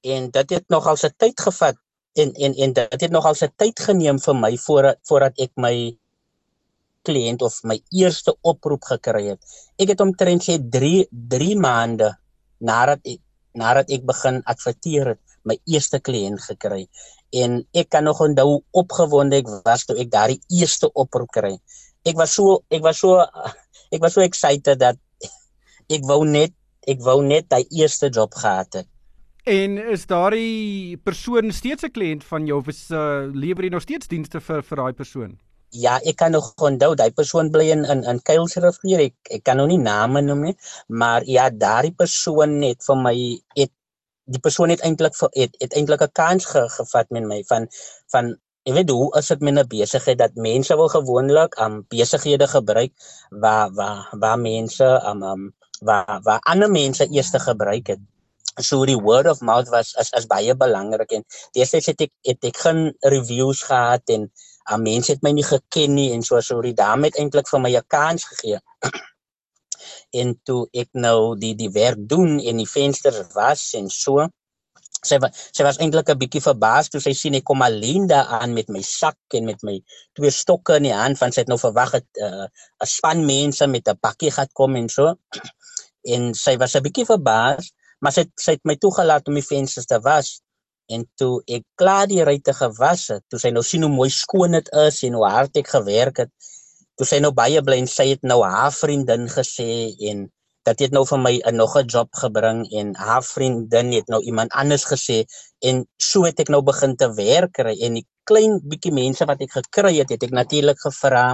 En 0.00 0.30
dit 0.32 0.50
het 0.56 0.68
nogal 0.72 0.96
se 0.96 1.10
tyd 1.16 1.40
gevat 1.40 1.76
en 2.18 2.32
en 2.32 2.54
en 2.54 2.72
dit 2.72 3.00
het 3.00 3.10
nogal 3.12 3.34
se 3.34 3.48
tyd 3.56 3.80
geneem 3.80 4.18
vir 4.18 4.36
my 4.36 4.56
voordat 4.58 4.98
voordat 5.08 5.42
ek 5.44 5.52
my 5.56 5.74
kliënt 7.06 7.42
of 7.42 7.56
my 7.64 7.78
eerste 7.96 8.34
oproep 8.40 8.84
gekry 8.88 9.30
het. 9.32 9.40
Ek 9.80 9.92
het 9.92 10.00
omtrent 10.04 10.44
sê 10.44 10.58
3 10.58 11.08
3 11.10 11.56
maande 11.60 12.10
nadat 12.58 13.04
ek 13.04 13.20
nadat 13.60 13.90
ek 13.90 14.04
begin 14.06 14.40
adverteer 14.46 15.14
het, 15.14 15.22
my 15.42 15.56
eerste 15.66 15.98
kliënt 16.00 16.40
gekry. 16.44 16.84
En 17.32 17.60
ek 17.76 17.88
kan 17.90 18.04
nog 18.04 18.20
onthou 18.20 18.60
opgewonde 18.76 19.40
ek 19.40 19.48
was 19.64 19.86
toe 19.86 19.96
ek 20.00 20.10
daardie 20.12 20.40
eerste 20.60 20.90
oproep 20.92 21.30
kry. 21.34 21.54
Ek 22.04 22.16
was 22.16 22.34
so 22.36 22.60
ek 22.70 22.84
was 22.84 23.00
so 23.00 23.20
ek 23.90 24.00
was 24.00 24.14
so 24.14 24.24
excited 24.24 24.80
dat 24.80 24.98
ek 25.90 26.06
wou 26.08 26.22
net 26.24 26.54
ek 26.88 27.02
wou 27.04 27.20
net 27.22 27.48
daai 27.52 27.66
eerste 27.68 28.08
job 28.08 28.34
gehad 28.34 28.80
het. 28.80 28.88
En 29.44 29.78
is 29.92 30.06
daardie 30.06 30.96
persoon 31.04 31.52
steeds 31.52 31.84
'n 31.84 31.92
kliënt 31.96 32.24
van 32.24 32.46
jou 32.46 32.58
of 32.58 32.68
is 32.68 32.90
uh, 32.90 33.28
lewer 33.32 33.64
jy 33.64 33.70
nog 33.70 33.82
steeds 33.82 34.08
dienste 34.08 34.40
vir 34.40 34.62
vir 34.62 34.76
daai 34.76 34.92
persoon? 34.92 35.38
Ja, 35.70 35.98
ek 36.02 36.16
kan 36.16 36.32
nog 36.32 36.52
onthou 36.56 36.94
daai 36.94 37.10
persoon 37.10 37.50
bly 37.50 37.70
in 37.70 37.84
in 37.84 38.04
in 38.04 38.22
Kuilsrivier. 38.22 39.00
Ek 39.00 39.16
ek 39.38 39.42
kan 39.44 39.56
nou 39.56 39.66
nie 39.66 39.78
name 39.78 40.22
noem 40.22 40.42
nie, 40.48 40.56
maar 40.88 41.22
ja, 41.24 41.50
daardie 41.50 41.94
persoon 41.94 42.62
het 42.62 42.84
vir 42.84 42.96
my 42.96 43.16
het 43.56 43.72
die 44.30 44.40
persoon 44.40 44.70
het 44.70 44.80
eintlik 44.80 45.14
het, 45.32 45.56
het 45.60 45.72
eintlik 45.74 46.02
'n 46.02 46.12
kans 46.12 46.44
ge, 46.44 46.68
gevat 46.68 47.10
met 47.10 47.24
my 47.24 47.42
van 47.48 47.68
van 48.12 48.36
Ek 48.68 48.74
weet 48.76 48.90
hoe 48.92 49.08
as 49.16 49.28
dit 49.32 49.40
met 49.40 49.56
'n 49.58 49.68
besigheid 49.68 50.18
dat 50.18 50.34
mense 50.34 50.76
wil 50.76 50.88
gewoonlik 50.88 51.54
am 51.54 51.72
um, 51.72 51.84
besighede 51.88 52.46
gebruik 52.46 52.92
waar 53.30 53.72
waar 53.72 54.08
waar 54.20 54.38
mense 54.38 54.88
am 55.00 55.22
um, 55.22 55.30
um, 55.30 55.54
waar 55.80 56.20
waar 56.24 56.40
ander 56.52 56.70
mense 56.70 57.06
eers 57.10 57.30
te 57.30 57.40
gebruik 57.40 57.92
het. 57.94 58.00
So 58.60 58.84
die 58.84 58.98
word 58.98 59.28
of 59.30 59.40
mouth 59.40 59.68
was 59.72 59.92
is 60.00 60.10
is 60.18 60.26
baie 60.30 60.54
belangrik 60.54 61.12
en 61.16 61.24
destyds 61.56 61.86
het 61.92 62.00
ek 62.06 62.12
het 62.28 62.48
ek 62.50 62.56
geen 62.64 62.82
reviews 63.14 63.62
gehad 63.68 64.14
en 64.16 64.26
uh, 64.70 64.76
mense 64.76 65.12
het 65.12 65.22
my 65.22 65.32
nie 65.32 65.46
geken 65.46 65.94
nie 65.94 66.10
en 66.14 66.22
so 66.26 66.40
so 66.40 66.60
die 66.60 66.76
dame 66.76 67.08
het 67.10 67.20
eintlik 67.20 67.48
vir 67.48 67.60
my 67.60 67.72
'n 67.76 67.86
kans 67.88 68.26
gegee. 68.32 68.60
en 70.20 70.34
toe 70.44 70.66
ek 70.82 70.90
nou 70.92 71.36
die 71.38 71.54
die 71.54 71.70
werk 71.70 72.00
doen 72.12 72.38
en 72.38 72.56
die 72.62 72.68
vensters 72.68 73.22
was 73.34 73.72
en 73.78 73.88
so 73.90 74.26
sy 75.06 75.16
sy 75.56 75.64
was 75.64 75.78
eintlik 75.80 76.10
'n 76.12 76.20
bietjie 76.20 76.42
verbaas 76.44 76.90
toe 76.92 77.00
sy 77.00 77.12
sien 77.16 77.38
ek 77.38 77.46
kom 77.48 77.62
alleen 77.64 78.06
daar 78.10 78.28
aan 78.40 78.52
met 78.54 78.68
my 78.68 78.82
sak 78.84 79.16
en 79.38 79.46
met 79.48 79.62
my 79.64 79.78
twee 80.18 80.30
stokke 80.30 80.76
in 80.76 80.88
die 80.88 80.96
hand 80.96 81.18
van 81.18 81.32
sy 81.32 81.40
het 81.44 81.52
nou 81.52 81.58
verwag 81.58 81.94
het 81.98 82.08
uh, 82.20 82.46
'n 82.84 82.90
span 82.96 83.24
mense 83.24 83.66
met 83.66 83.88
'n 83.88 83.98
bakkie 84.02 84.32
gaan 84.36 84.50
kom 84.52 84.76
en 84.76 84.88
so 84.88 85.14
en 86.04 86.34
sy 86.34 86.56
was 86.56 86.76
'n 86.76 86.82
bietjie 86.82 87.06
verbaas, 87.06 87.72
maar 88.00 88.12
sy 88.12 88.24
sy 88.36 88.52
het 88.52 88.64
my 88.64 88.76
toegelaat 88.76 89.28
om 89.28 89.34
die 89.34 89.46
vensters 89.46 89.86
te 89.86 90.00
was. 90.00 90.40
En 90.88 91.04
toe 91.16 91.42
ek 91.46 91.62
klaar 91.78 92.06
die 92.06 92.24
ruitte 92.24 92.52
gewas 92.52 93.08
het, 93.08 93.22
toe 93.28 93.38
sy 93.38 93.50
nou 93.50 93.62
sien 93.62 93.82
hoe 93.82 93.92
mooi 93.92 94.10
skoon 94.10 94.52
dit 94.58 94.68
is 94.86 95.02
en 95.06 95.14
hoe 95.14 95.28
hard 95.28 95.56
ek 95.56 95.68
gewerk 95.68 96.16
het, 96.24 96.30
toe 96.96 97.06
sy 97.06 97.20
nou 97.22 97.32
baie 97.32 97.62
bly 97.62 97.78
en 97.78 97.86
sy 97.86 98.10
het 98.10 98.22
nou 98.22 98.42
haar 98.42 98.72
vriendin 98.72 99.28
gesê 99.28 99.94
en 100.10 100.28
dat 100.68 100.82
het 100.84 100.92
nou 100.92 101.04
vir 101.08 101.18
my 101.18 101.34
'n 101.48 101.56
nog 101.56 101.76
'n 101.76 101.86
job 101.86 102.08
gebring 102.22 102.66
en 102.80 102.94
haar 102.94 103.24
vriendin 103.24 103.92
het 103.92 104.08
nou 104.08 104.20
iemand 104.22 104.52
anders 104.52 104.84
gesê 104.84 105.24
en 105.60 105.86
so 105.96 106.24
het 106.24 106.40
ek 106.40 106.48
nou 106.48 106.62
begin 106.62 106.96
te 106.96 107.08
werk 107.14 107.52
kry 107.52 107.76
en 107.80 107.94
die 107.94 108.06
klein 108.30 108.58
bietjie 108.72 108.92
mense 108.94 109.26
wat 109.28 109.42
ek 109.44 109.54
gekry 109.58 109.94
het, 109.98 110.12
het 110.14 110.26
ek 110.26 110.34
natuurlik 110.36 110.78
gevra 110.84 111.24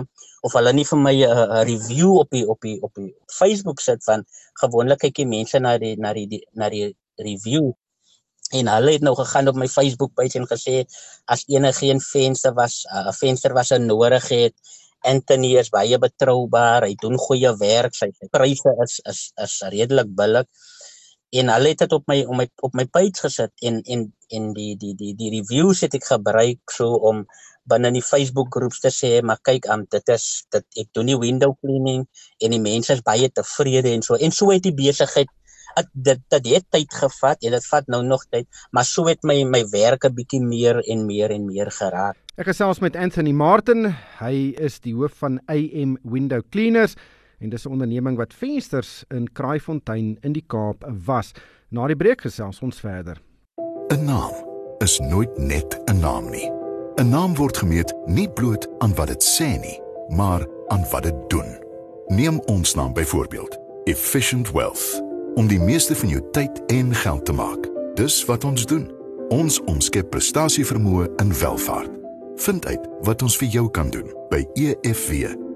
of 0.47 0.55
hulle 0.57 0.73
nie 0.77 0.87
vir 0.91 1.01
my 1.07 1.17
'n 1.25 1.65
review 1.71 2.13
op 2.23 2.31
die 2.37 2.45
op 2.55 2.61
die 2.69 2.77
op 2.83 2.93
die 3.01 3.13
Facebook 3.39 3.81
sit 3.81 4.05
van 4.05 4.25
gewoonlik 4.63 5.03
kykie 5.05 5.27
mense 5.27 5.61
na 5.61 5.77
die 5.79 5.97
na 5.97 6.13
die 6.15 6.41
na 6.55 6.71
die 6.71 6.95
review. 7.29 7.73
En 8.55 8.69
hulle 8.71 8.93
het 8.93 9.03
nou 9.03 9.15
gegaan 9.19 9.49
op 9.49 9.57
my 9.59 9.69
Facebook 9.69 10.13
page 10.15 10.39
en 10.39 10.47
gesê 10.47 10.85
as 11.27 11.45
enige 11.49 11.79
geen 11.81 12.01
venster 12.01 12.55
was 12.55 12.85
'n 12.85 13.09
uh, 13.09 13.13
venster 13.13 13.53
was 13.53 13.73
'n 13.73 13.87
nodig 13.87 14.29
het 14.29 14.55
Anthony 15.07 15.57
is 15.61 15.71
baie 15.71 15.99
betroubaar 15.99 16.87
hy 16.87 16.95
doen 17.03 17.19
goeie 17.19 17.53
werk 17.61 17.95
sy 17.95 18.09
pryse 18.31 18.73
is 18.85 19.01
is 19.13 19.21
is 19.45 19.55
redelik 19.75 20.09
billik 20.21 20.49
en 21.31 21.51
hulle 21.51 21.69
het 21.75 21.79
dit 21.79 21.93
op 21.93 22.05
my 22.07 22.23
op 22.25 22.37
my 22.37 22.47
op 22.63 22.75
my 22.75 22.87
page 22.87 23.21
gesit 23.27 23.53
en 23.67 23.83
en 23.83 24.13
en 24.29 24.53
die 24.53 24.77
die 24.77 24.95
die 24.95 25.15
die 25.15 25.31
reviews 25.39 25.81
het 25.81 25.95
ek 25.95 26.07
gebruik 26.07 26.71
so 26.71 26.95
om 27.11 27.27
binne 27.71 27.91
die 27.95 28.05
Facebook 28.05 28.55
groeps 28.55 28.81
te 28.83 28.93
sê 28.95 29.19
maar 29.27 29.41
kyk 29.47 29.67
am 29.73 29.87
dit 29.91 30.15
is 30.15 30.27
dit 30.55 30.83
ek 30.83 30.93
doen 30.95 31.11
die 31.11 31.19
window 31.19 31.55
cleaning 31.61 32.07
en 32.43 32.55
die 32.55 32.63
mense 32.63 32.95
is 32.95 33.03
baie 33.07 33.29
tevrede 33.29 33.93
en 33.93 34.07
so. 34.07 34.15
En 34.15 34.35
so 34.35 34.53
het 34.55 34.65
die 34.67 34.75
besigheid 34.77 35.31
dit 35.93 36.21
dit 36.33 36.47
het 36.55 36.65
tyd 36.73 36.95
gevat 36.95 37.43
en 37.45 37.53
dit 37.53 37.67
vat 37.71 37.91
nou 37.93 38.01
nog 38.07 38.23
tyd 38.33 38.47
maar 38.73 38.87
so 38.89 39.11
het 39.11 39.27
my 39.29 39.43
my 39.45 39.65
werk 39.73 40.07
'n 40.07 40.15
bietjie 40.15 40.41
meer 40.41 40.81
en 40.87 41.07
meer 41.07 41.31
en 41.31 41.45
meer 41.47 41.71
geraak. 41.71 42.17
Ek 42.37 42.47
gesels 42.47 42.81
met 42.81 42.97
Anthony 42.97 43.33
Martin. 43.33 43.95
Hy 44.21 44.55
is 44.59 44.81
die 44.81 44.95
hoof 44.95 45.13
van 45.19 45.41
AM 45.49 45.99
Window 46.03 46.43
Cleaners 46.51 46.97
en 47.39 47.49
dis 47.49 47.65
'n 47.67 47.71
onderneming 47.71 48.17
wat 48.17 48.35
vensters 48.35 49.05
in 49.09 49.33
Kraaifontein 49.33 50.19
in 50.21 50.33
die 50.33 50.45
Kaap 50.47 50.85
was 51.05 51.33
na 51.69 51.87
die 51.87 51.97
breek 51.97 52.21
gesels 52.21 52.63
ons 52.63 52.81
verder 52.81 53.21
'n 53.89 54.05
Naam 54.05 54.33
is 54.79 54.99
nooit 54.99 55.39
net 55.39 55.81
'n 55.87 56.01
naam 56.01 56.31
nie 56.31 56.51
'n 56.97 57.09
Naam 57.09 57.35
word 57.35 57.57
gemeet 57.57 57.95
nie 58.07 58.29
bloot 58.29 58.69
aan 58.79 58.95
wat 58.95 59.09
dit 59.09 59.23
sê 59.23 59.61
nie 59.61 59.81
maar 60.09 60.47
aan 60.69 60.85
wat 60.91 61.03
dit 61.03 61.31
doen 61.31 61.65
Neem 62.07 62.41
ons 62.41 62.75
naam 62.75 62.93
byvoorbeeld 62.93 63.59
Efficient 63.85 64.51
Wealth 64.51 65.03
om 65.35 65.47
die 65.47 65.61
meeste 65.61 65.97
van 65.97 66.09
jou 66.09 66.23
tyd 66.33 66.63
en 66.67 66.95
geld 66.95 67.25
te 67.25 67.33
maak. 67.33 67.71
Dis 67.95 68.25
wat 68.25 68.45
ons 68.45 68.67
doen. 68.67 68.91
Ons 69.29 69.61
omskep 69.65 70.11
prestasievermoë 70.11 71.11
in 71.17 71.35
welvaart. 71.39 71.91
Vind 72.37 72.67
uit 72.67 72.89
wat 73.03 73.23
ons 73.23 73.37
vir 73.37 73.49
jou 73.49 73.71
kan 73.71 73.91
doen 73.91 74.11
by 74.31 74.47
efw.co.za. 74.55 75.47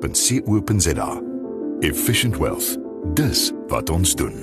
Efficient 1.81 2.37
Wealth. 2.37 2.77
Dis 3.15 3.53
wat 3.69 3.91
ons 3.91 4.15
doen. 4.15 4.35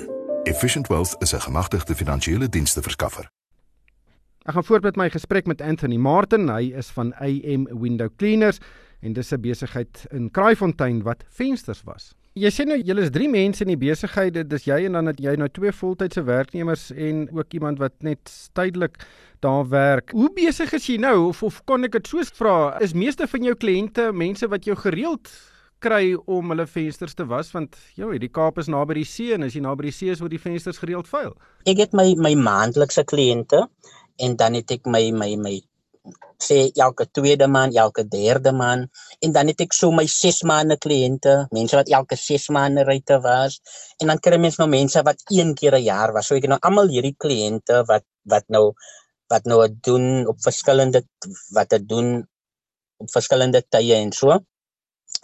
Efficient 0.42 0.86
Wealth 0.86 1.14
is 1.18 1.32
'n 1.34 1.40
gemagtigde 1.40 1.94
finansiële 1.94 2.48
dienste 2.48 2.82
verskaffer. 2.82 3.30
Ek 4.42 4.54
gaan 4.54 4.64
voort 4.64 4.82
met 4.82 4.96
my 4.96 5.10
gesprek 5.10 5.46
met 5.46 5.60
Anthony 5.60 5.96
Martin. 5.96 6.48
Hy 6.48 6.72
is 6.76 6.90
van 6.90 7.14
AM 7.14 7.68
Window 7.80 8.08
Cleaners 8.16 8.58
en 9.00 9.12
dis 9.12 9.32
'n 9.32 9.40
besigheid 9.40 10.06
in 10.10 10.30
Kraaifontein 10.30 11.02
wat 11.02 11.24
vensters 11.28 11.82
was. 11.84 12.14
Jy 12.32 12.50
sê 12.50 12.66
nou 12.66 12.82
julle 12.82 13.00
is 13.00 13.10
3 13.10 13.28
mense 13.28 13.64
in 13.64 13.78
die 13.78 13.88
besigheid, 13.88 14.34
dit 14.34 14.52
is 14.52 14.64
jy 14.64 14.84
en 14.84 14.92
dan 14.92 15.06
het 15.06 15.20
jy 15.20 15.34
nou 15.36 15.48
twee 15.48 15.72
voltydse 15.72 16.22
werknemers 16.22 16.90
en 16.90 17.28
ook 17.32 17.52
iemand 17.52 17.78
wat 17.78 17.92
net 17.98 18.50
tydelik 18.52 19.06
daar 19.38 19.68
werk. 19.68 20.10
Hoe 20.10 20.32
besig 20.32 20.72
is 20.72 20.86
jy 20.86 20.96
nou 20.96 21.28
of 21.28 21.42
of 21.42 21.64
kon 21.64 21.84
ek 21.84 21.92
dit 21.92 22.06
so 22.06 22.22
vra? 22.34 22.78
Is 22.80 22.92
meeste 22.92 23.26
van 23.26 23.42
jou 23.42 23.54
kliënte 23.54 24.12
mense 24.12 24.48
wat 24.48 24.64
jou 24.64 24.76
gereeld 24.76 25.30
kry 25.84 26.14
om 26.26 26.50
hulle 26.52 26.66
vensters 26.66 27.14
te 27.14 27.26
was 27.28 27.52
want 27.54 27.76
jou 27.98 28.10
die 28.18 28.32
Kaap 28.34 28.58
is 28.58 28.68
naby 28.72 29.00
die 29.00 29.08
see 29.08 29.34
en 29.36 29.46
as 29.46 29.54
jy 29.54 29.62
naby 29.64 29.88
die 29.88 29.94
see 29.94 30.12
is 30.14 30.22
word 30.22 30.34
die 30.34 30.42
vensters 30.42 30.80
gereeld 30.82 31.08
vuil. 31.10 31.34
Ek 31.70 31.80
het 31.84 31.96
my 31.96 32.12
my 32.18 32.34
maandelikse 32.34 33.04
kliënte 33.08 33.64
en 34.24 34.36
dan 34.40 34.58
het 34.58 34.70
ek 34.78 34.86
my 34.90 35.04
my 35.14 35.34
my 35.38 35.56
sê 36.42 36.58
elke 36.78 37.04
tweede 37.10 37.48
maand, 37.50 37.76
elke 37.76 38.04
derde 38.08 38.52
maand 38.54 38.88
en 39.26 39.32
dan 39.34 39.50
het 39.50 39.60
ek 39.66 39.74
so 39.76 39.90
my 39.94 40.06
6 40.06 40.44
maande 40.48 40.78
kliënte, 40.84 41.34
mense 41.54 41.76
wat 41.76 41.90
elke 41.90 42.16
6 42.16 42.48
maande 42.54 42.84
ryte 42.88 43.18
was 43.24 43.58
en 43.98 44.12
dan 44.12 44.22
kry 44.22 44.38
mens 44.40 44.58
nou 44.60 44.68
mense 44.70 45.02
wat 45.06 45.22
een 45.34 45.54
keer 45.58 45.78
'n 45.78 45.84
jaar 45.84 46.12
was. 46.12 46.26
So 46.26 46.34
ek 46.34 46.46
het 46.46 46.54
nou 46.54 46.62
almal 46.62 46.88
hierdie 46.94 47.16
kliënte 47.24 47.84
wat 47.90 48.06
wat 48.24 48.44
nou 48.48 48.72
wat 49.28 49.44
nou 49.44 49.60
doen 49.68 50.26
op 50.26 50.38
verskillende 50.42 51.02
wat 51.54 51.68
dit 51.70 51.88
doen 51.88 52.26
op 52.98 53.10
verskillende 53.10 53.62
tye 53.68 53.94
en 53.94 54.12
so. 54.12 54.38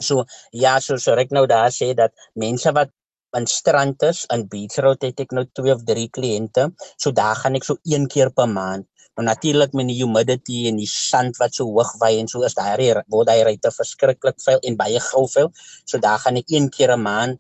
So 0.01 0.25
ja, 0.53 0.79
so 0.81 0.97
so 0.97 1.15
ek 1.15 1.31
nou 1.31 1.47
daar 1.47 1.71
sê 1.71 1.95
dat 1.95 2.13
mense 2.35 2.73
wat 2.73 2.91
in 3.37 3.47
strand 3.47 4.03
is 4.03 4.27
in 4.33 4.47
Beach 4.49 4.77
Road 4.79 5.03
het 5.03 5.21
ek 5.21 5.33
nou 5.33 5.45
2 5.45 5.75
of 5.75 5.85
3 5.85 6.09
kliënte. 6.09 6.71
So 6.97 7.11
daar 7.11 7.37
gaan 7.37 7.55
ek 7.55 7.65
so 7.65 7.77
een 7.83 8.07
keer 8.09 8.31
per 8.31 8.49
maand 8.49 8.87
Maar 9.15 9.25
natuurlik 9.25 9.73
met 9.73 9.87
die 9.87 10.03
humidity 10.03 10.65
en 10.69 10.79
die 10.81 10.91
sand 10.91 11.37
wat 11.39 11.55
so 11.55 11.69
hoog 11.71 11.93
waai 12.03 12.19
en 12.19 12.29
so 12.31 12.43
is 12.47 12.57
daai 12.59 13.03
word 13.15 13.31
hy 13.31 13.43
ryte 13.47 13.71
verskriklik 13.71 14.41
veel 14.43 14.59
en 14.67 14.79
baie 14.79 15.03
gou 15.09 15.23
veel. 15.31 15.53
So 15.87 16.03
daar 16.03 16.19
gaan 16.23 16.41
ek 16.41 16.51
een 16.51 16.67
keer 16.77 16.97
'n 16.97 17.03
maand 17.03 17.39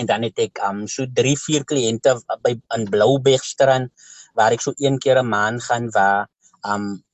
en 0.00 0.06
dan 0.06 0.22
het 0.22 0.38
ek 0.38 0.62
um 0.68 0.86
so 0.88 1.04
3 1.20 1.36
4 1.36 1.68
kliënte 1.72 2.16
by 2.44 2.54
in 2.76 2.88
Bloubergstrand 2.88 3.92
waar 4.34 4.52
ek 4.52 4.64
so 4.64 4.72
een 4.76 4.98
keer 4.98 5.20
'n 5.20 5.28
maand 5.28 5.62
gaan 5.62 5.90
waar 5.92 6.28
um 6.64 7.04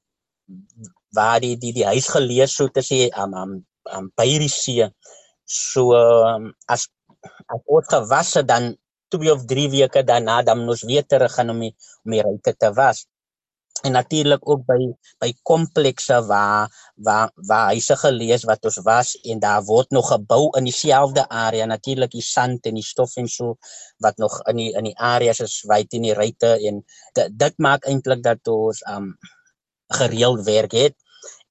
waar 1.10 1.40
die 1.40 1.56
die 1.58 1.72
die 1.72 1.86
huis 1.86 2.06
gelees 2.06 2.54
so 2.54 2.68
te 2.68 2.80
sê 2.80 3.10
um 3.18 3.34
um, 3.34 3.66
um 3.90 4.10
by 4.16 4.28
die 4.38 4.48
see. 4.48 4.86
So 5.44 5.92
um, 5.94 6.52
as 6.68 6.88
as 7.50 7.60
ons 7.66 7.88
gewasse 7.90 8.42
dan 8.46 8.74
2 9.12 9.32
of 9.32 9.44
3 9.46 9.68
weke 9.70 10.02
daarna 10.02 10.42
dan 10.42 10.68
ons 10.68 10.84
weer 10.88 11.04
terug 11.06 11.32
gaan 11.34 11.52
om 11.52 11.60
die, 11.60 11.74
om 12.04 12.14
die 12.14 12.22
ryte 12.24 12.54
te 12.56 12.70
was. 12.72 13.06
En 13.82 13.96
natuurlik 13.96 14.44
ook 14.48 14.62
by 14.68 14.78
by 15.22 15.30
komplekse 15.48 16.18
waar 16.28 16.70
waar 16.94 17.30
waar 17.48 17.72
huise 17.72 17.96
gelees 17.96 18.44
wat 18.48 18.64
ons 18.68 18.78
was 18.86 19.14
en 19.24 19.40
daar 19.42 19.64
word 19.66 19.90
nog 19.90 20.12
gebou 20.12 20.50
in 20.58 20.68
dieselfde 20.68 21.24
area. 21.28 21.66
Natuurlik 21.66 22.12
die 22.12 22.24
sand 22.24 22.68
en 22.68 22.78
die 22.78 22.86
stof 22.86 23.16
en 23.16 23.28
so 23.28 23.56
wat 23.98 24.16
nog 24.22 24.38
in 24.52 24.60
die 24.60 24.70
in 24.78 24.90
die 24.90 24.98
areas 24.98 25.40
is 25.40 25.62
wyd 25.68 25.92
in 25.98 26.06
die 26.08 26.14
ruitte 26.14 26.54
en 26.68 26.82
dit, 27.16 27.32
dit 27.44 27.58
maak 27.58 27.88
eintlik 27.88 28.22
dat 28.22 28.48
ons 28.48 28.84
um 28.92 29.16
gereeld 29.92 30.44
werk 30.46 30.72
het 30.72 31.01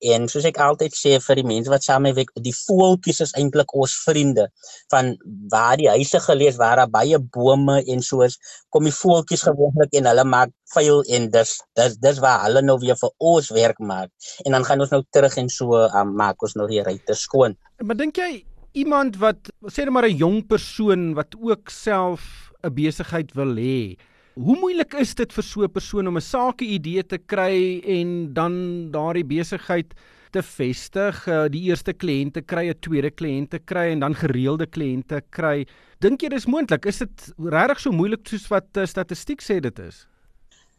En 0.01 0.27
soos 0.31 0.45
ek 0.49 0.57
altyd 0.57 0.95
sê 0.97 1.17
vir 1.21 1.41
die 1.41 1.45
mense 1.45 1.69
wat 1.69 1.85
saam 1.85 2.07
met 2.07 2.17
my 2.17 2.25
die 2.41 2.55
voeltjies 2.55 3.21
is 3.27 3.33
eintlik 3.37 3.73
ons 3.77 3.93
vriende 4.05 4.47
van 4.93 5.13
waar 5.53 5.77
die 5.77 5.89
huise 5.91 6.19
gelees 6.25 6.57
waar 6.57 6.81
daar 6.81 6.89
baie 6.89 7.19
bome 7.37 7.77
en 7.93 8.01
soos 8.01 8.39
kom 8.73 8.87
die 8.89 8.95
voeltjies 8.95 9.45
gewoonlik 9.45 9.93
en 9.99 10.09
hulle 10.09 10.25
maak 10.25 10.53
vuil 10.73 11.03
en 11.15 11.29
dis 11.33 11.53
dis 11.77 11.97
dis 12.01 12.21
waar 12.23 12.45
hulle 12.47 12.63
nou 12.65 12.77
weer 12.81 12.97
vir 12.97 13.13
ons 13.33 13.51
werk 13.53 13.79
maak 13.79 14.09
en 14.45 14.57
dan 14.57 14.65
gaan 14.65 14.81
ons 14.81 14.93
nou 14.95 15.03
terug 15.13 15.37
en 15.37 15.49
so 15.53 15.83
um, 15.85 16.15
maak 16.17 16.41
ons 16.41 16.57
nou 16.57 16.67
die 16.71 16.81
ruitte 16.81 17.17
skoon. 17.17 17.57
Maar 17.83 17.99
dink 18.01 18.17
jy 18.17 18.43
iemand 18.73 19.19
wat 19.21 19.51
sê 19.69 19.85
net 19.85 19.93
maar 19.93 20.09
'n 20.09 20.17
jong 20.17 20.39
persoon 20.47 21.13
wat 21.13 21.35
ook 21.37 21.69
self 21.69 22.51
'n 22.63 22.73
besigheid 22.73 23.35
wil 23.35 23.53
hê 23.55 23.97
Hoe 24.41 24.55
moeilik 24.57 24.95
is 24.97 25.11
dit 25.13 25.33
vir 25.37 25.45
so 25.45 25.61
'n 25.61 25.69
persoon 25.69 26.07
om 26.07 26.17
'n 26.17 26.21
sake 26.21 26.65
idee 26.65 27.03
te 27.03 27.17
kry 27.17 27.81
en 27.85 28.33
dan 28.33 28.53
daardie 28.91 29.25
besigheid 29.25 29.93
te 30.31 30.41
vestig, 30.41 31.27
uh, 31.27 31.45
die 31.47 31.69
eerste 31.69 31.93
kliënte 31.93 32.41
kry, 32.41 32.69
'n 32.69 32.79
tweede 32.81 33.11
kliënte 33.11 33.59
kry 33.59 33.91
en 33.91 33.99
dan 33.99 34.15
gereelde 34.15 34.65
kliënte 34.65 35.21
kry? 35.29 35.67
Dink 35.99 36.21
jy 36.21 36.29
dis 36.29 36.47
moontlik? 36.47 36.85
Is 36.85 36.97
dit 36.97 37.33
regtig 37.37 37.79
so 37.79 37.91
moeilik 37.91 38.27
soos 38.27 38.47
wat 38.49 38.77
uh, 38.77 38.85
statistiek 38.85 39.41
sê 39.41 39.59
dit 39.61 39.79
is? 39.79 40.07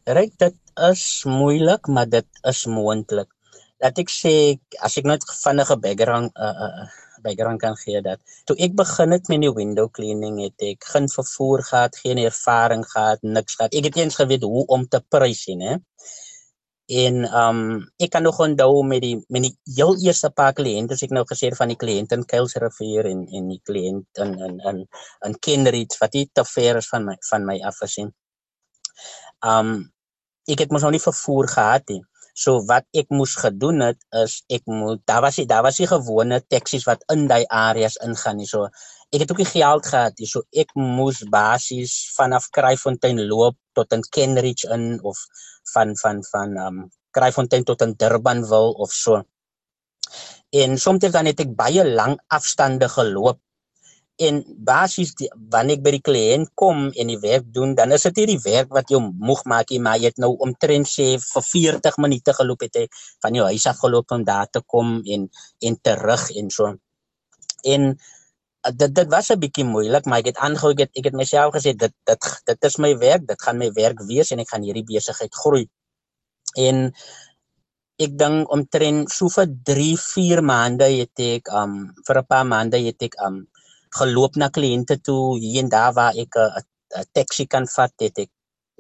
Ryk 0.07 0.35
dit 0.39 0.57
is 0.91 1.25
moeilik, 1.25 1.87
maar 1.87 2.09
dit 2.09 2.29
is 2.49 2.67
moontlik. 2.67 3.31
Laat 3.81 3.99
ek 3.99 4.11
sê 4.11 4.59
as 4.81 4.99
ek 4.99 5.05
net 5.05 5.23
vinnige 5.45 5.77
background 5.77 6.33
uh, 6.35 6.51
uh, 6.67 6.87
background 7.23 7.61
kan 7.63 7.77
gee 7.81 8.03
dat 8.05 8.21
toe 8.49 8.57
ek 8.67 8.75
begin 8.79 9.15
het 9.17 9.29
met 9.33 9.45
die 9.45 9.53
window 9.55 9.89
cleaning 9.91 10.41
het 10.43 10.67
ek 10.73 10.91
geen 10.95 11.09
vervoer 11.09 11.63
gehad, 11.69 11.97
geen 12.05 12.19
ervaring 12.19 12.85
gehad, 12.91 13.23
niks 13.23 13.57
gehad. 13.59 13.75
Ek 13.75 13.89
het 13.91 13.97
eens 13.97 14.19
geweet 14.21 14.43
hoe 14.43 14.67
om 14.67 14.89
te 14.89 15.03
prys 15.09 15.43
sien, 15.47 15.63
hè. 15.63 15.77
En 16.93 17.25
um 17.39 17.61
ek 18.03 18.11
kan 18.11 18.23
nog 18.27 18.41
onthou 18.43 18.83
met 18.85 19.01
die 19.05 19.17
met 19.29 19.47
die 19.47 19.53
heel 19.77 19.95
eerste 20.03 20.31
paar 20.31 20.53
kliënte, 20.53 20.99
ek 20.99 21.15
nou 21.15 21.23
gesê 21.29 21.53
van 21.57 21.71
die 21.71 21.79
kliënte 21.79 22.19
in 22.19 22.27
Kuilsrivier 22.27 23.07
en 23.09 23.23
en 23.31 23.49
die 23.49 23.61
kliënt 23.63 24.23
in 24.25 24.35
in 24.49 24.59
in 24.71 24.83
in 25.29 25.39
Kenridge 25.39 26.01
wat 26.01 26.13
dit 26.13 26.31
te 26.35 26.45
ver 26.45 26.77
is 26.83 26.89
van 26.91 27.07
my 27.07 27.17
van 27.31 27.47
my 27.47 27.61
af 27.71 27.79
gesien. 27.85 28.13
Um 29.41 29.93
ek 30.51 30.65
het 30.67 30.73
mos 30.75 30.83
nog 30.83 30.91
nie 30.97 31.07
vervoer 31.07 31.49
gehad 31.49 31.89
nie. 31.89 32.03
So 32.33 32.63
wat 32.65 32.87
ek 32.97 33.11
moes 33.13 33.35
gedoen 33.37 33.83
het 33.85 33.99
is 34.23 34.41
ek 34.49 34.65
moet 34.65 35.03
daar 35.09 35.21
was 35.25 35.37
daar 35.49 35.65
was 35.67 35.77
die 35.83 35.89
gewone 35.91 36.41
taksies 36.41 36.87
wat 36.89 37.05
in 37.13 37.27
daai 37.29 37.45
areas 37.49 37.99
ingaan 38.01 38.41
nie. 38.41 38.49
So 38.49 38.71
ek 39.13 39.25
het 39.25 39.33
ook 39.33 39.43
nie 39.43 39.51
geld 39.51 39.87
gehad 39.87 40.17
nie. 40.19 40.29
So 40.29 40.45
ek 40.51 40.73
moes 40.75 41.21
basies 41.29 41.93
vanaf 42.17 42.49
Kraaifontein 42.57 43.21
loop 43.29 43.59
tot 43.77 43.93
in 43.93 44.05
Kenridge 44.09 44.69
in 44.73 44.97
of 45.05 45.21
van 45.75 45.93
van 46.01 46.25
van 46.31 46.57
um 46.67 46.83
Kraaifontein 47.13 47.69
tot 47.69 47.85
in 47.85 47.95
Durbanville 48.01 48.73
of 48.81 48.93
so. 48.97 49.21
En 50.53 50.79
soms 50.79 51.05
dan 51.13 51.29
het 51.29 51.41
ek 51.45 51.53
baie 51.57 51.85
lang 51.85 52.17
afstande 52.29 52.89
geloop 52.89 53.41
en 54.21 54.43
basies 54.61 55.15
die, 55.17 55.29
wanneer 55.53 55.79
ek 55.79 55.85
by 55.85 55.93
die 55.95 56.05
kliënt 56.05 56.51
kom 56.59 56.91
en 56.91 57.11
die 57.11 57.19
werk 57.23 57.47
doen 57.55 57.75
dan 57.79 57.95
is 57.97 58.05
dit 58.09 58.21
nie 58.21 58.35
die 58.35 58.43
werk 58.45 58.73
wat 58.75 58.91
jou 58.93 59.01
moeg 59.01 59.45
maak 59.49 59.73
nie 59.73 59.81
maar 59.81 60.01
jy 60.01 60.11
het 60.11 60.21
nou 60.21 60.35
omtrent 60.45 60.89
sê 60.89 61.17
vir 61.23 61.47
40 61.49 61.99
minute 62.05 62.35
geloop 62.37 62.65
het 62.67 62.77
jy 62.83 62.87
van 63.25 63.39
jou 63.39 63.47
huis 63.49 63.67
af 63.71 63.81
geloop 63.81 64.13
om 64.13 64.25
daar 64.29 64.51
te 64.53 64.61
kom 64.67 65.01
en 65.07 65.29
en 65.63 65.79
terug 65.81 66.29
en 66.37 66.51
so. 66.51 66.75
En 67.65 67.89
eh, 67.93 68.73
dit 68.77 68.95
dit 68.95 69.09
was 69.09 69.31
'n 69.31 69.41
bietjie 69.41 69.65
moeilik 69.65 70.05
maar 70.05 70.19
ek 70.19 70.33
het 70.35 70.39
aangehou 70.39 70.73
ek 70.73 70.85
het, 70.85 70.93
ek 70.97 71.05
het 71.05 71.15
myself 71.15 71.55
gesê 71.55 71.73
dit 71.75 71.95
dit 72.05 72.23
dit 72.47 72.65
is 72.65 72.79
my 72.79 72.97
werk 72.99 73.27
dit 73.27 73.43
gaan 73.43 73.59
my 73.59 73.73
werk 73.73 74.01
wees 74.07 74.31
en 74.31 74.39
ek 74.39 74.51
gaan 74.53 74.63
hierdie 74.63 74.85
besigheid 74.85 75.35
groei. 75.35 75.69
En 76.57 76.93
ek 77.99 78.19
dink 78.19 78.51
omtrent 78.53 79.11
so 79.11 79.29
vir 79.29 79.47
3 79.65 79.97
4 79.97 80.43
maande 80.43 80.85
het 80.85 81.21
ek 81.21 81.49
um 81.49 81.95
vir 82.07 82.19
'n 82.19 82.27
paar 82.27 82.47
maande 82.47 82.79
het 82.79 83.03
ek 83.03 83.17
um 83.27 83.47
geloop 83.99 84.37
na 84.41 84.49
kliënte 84.57 84.97
toe 85.07 85.39
hier 85.43 85.63
en 85.63 85.69
daar 85.69 85.93
waar 85.99 86.15
ek 86.25 86.33
'n 86.37 87.07
taxi 87.17 87.45
kan 87.47 87.67
vat 87.77 87.95
het 88.05 88.19
ek 88.25 88.31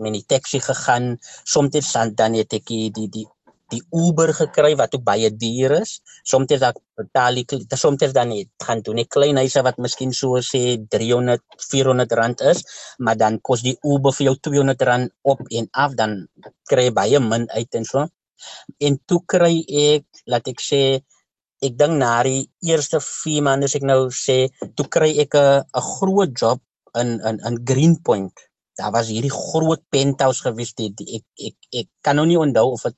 met 0.02 0.12
die 0.12 0.26
taxi 0.34 0.58
gegaan 0.60 1.18
soms 1.44 1.92
dan 2.20 2.34
het 2.34 2.52
ek 2.52 2.66
die 2.66 2.90
die 2.90 3.26
die 3.72 3.82
Uber 3.96 4.32
gekry 4.36 4.74
wat 4.76 4.94
ook 4.96 5.04
baie 5.06 5.30
duur 5.32 5.78
is. 5.80 6.00
Soms 6.28 6.52
dan 6.60 6.76
betaal 6.98 7.40
ek 7.42 7.54
soms 7.80 8.04
dan 8.12 8.32
net 8.34 8.50
gaan 8.66 8.82
doen 8.84 9.00
'n 9.00 9.08
klein 9.08 9.36
huise 9.40 9.62
wat 9.68 9.78
miskien 9.78 10.12
so 10.12 10.40
sê 10.52 10.62
300 10.94 11.40
400 11.70 12.12
rand 12.20 12.40
is, 12.52 12.64
maar 12.98 13.16
dan 13.16 13.40
kos 13.40 13.62
die 13.62 13.76
Uber 13.82 14.12
vir 14.12 14.24
jou 14.28 14.36
200 14.36 14.82
rand 14.88 15.12
op 15.22 15.40
en 15.48 15.68
af 15.72 15.94
dan 15.94 16.28
kry 16.68 16.84
jy 16.88 16.92
baie 17.00 17.18
min 17.20 17.48
uit 17.50 17.74
en 17.74 17.84
so. 17.84 18.06
En 18.78 19.00
toe 19.06 19.20
kry 19.26 19.54
ek 19.68 20.04
laat 20.26 20.46
ek 20.48 20.60
sê 20.60 20.82
ek 21.62 21.74
dink 21.78 21.98
na 22.00 22.22
die 22.26 22.46
eerste 22.66 22.98
4 23.00 23.42
maande 23.46 23.68
as 23.70 23.76
ek 23.78 23.86
nou 23.86 24.00
sê, 24.10 24.38
toe 24.76 24.86
kry 24.94 25.12
ek 25.24 25.34
'n 25.34 25.62
'n 25.62 25.84
groot 25.96 26.32
job 26.42 26.60
in 27.00 27.20
in 27.28 27.38
in 27.48 27.56
Greenpoint. 27.64 28.34
Daar 28.78 28.92
was 28.92 29.08
hierdie 29.08 29.30
groot 29.30 29.82
penthouse 29.94 30.42
gewees 30.42 30.74
dit 30.74 31.00
ek 31.18 31.24
ek 31.48 31.56
ek 31.80 31.88
kan 32.04 32.16
nou 32.16 32.26
nie 32.26 32.40
onthou 32.40 32.72
of 32.72 32.82
dit 32.82 32.96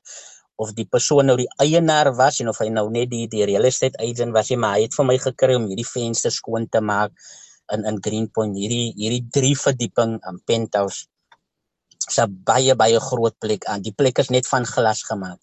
of 0.57 0.71
die 0.79 0.87
persoon 0.87 1.27
nou 1.27 1.37
die 1.37 1.51
eienaar 1.63 2.13
was 2.17 2.41
en 2.41 2.49
of 2.49 2.61
hy 2.63 2.69
nou 2.71 2.87
net 2.91 3.11
die 3.11 3.27
die 3.31 3.45
real 3.45 3.67
estate 3.67 3.99
agent 3.99 4.33
was, 4.37 4.51
maar 4.57 4.77
hy 4.79 4.87
het 4.87 4.95
vir 4.95 5.09
my 5.11 5.19
gekry 5.19 5.57
om 5.59 5.67
hierdie 5.71 5.89
vensters 5.89 6.39
skoon 6.41 6.69
te 6.71 6.81
maak 6.81 7.13
in 7.75 7.85
in 7.91 7.99
Greenpoint 8.07 8.57
hierdie 8.57 8.93
hierdie 9.01 9.25
drie 9.39 9.57
verdieping 9.57 10.19
aan 10.23 10.39
um, 10.39 10.43
penthouse. 10.47 11.07
Dit's 12.05 12.21
'n 12.21 12.31
baie 12.45 12.75
baie 12.75 13.01
groot 13.01 13.37
plek 13.41 13.65
aan. 13.67 13.83
Die 13.83 13.93
plek 13.93 14.19
is 14.19 14.31
net 14.31 14.47
van 14.47 14.65
glas 14.65 15.03
gemaak. 15.03 15.41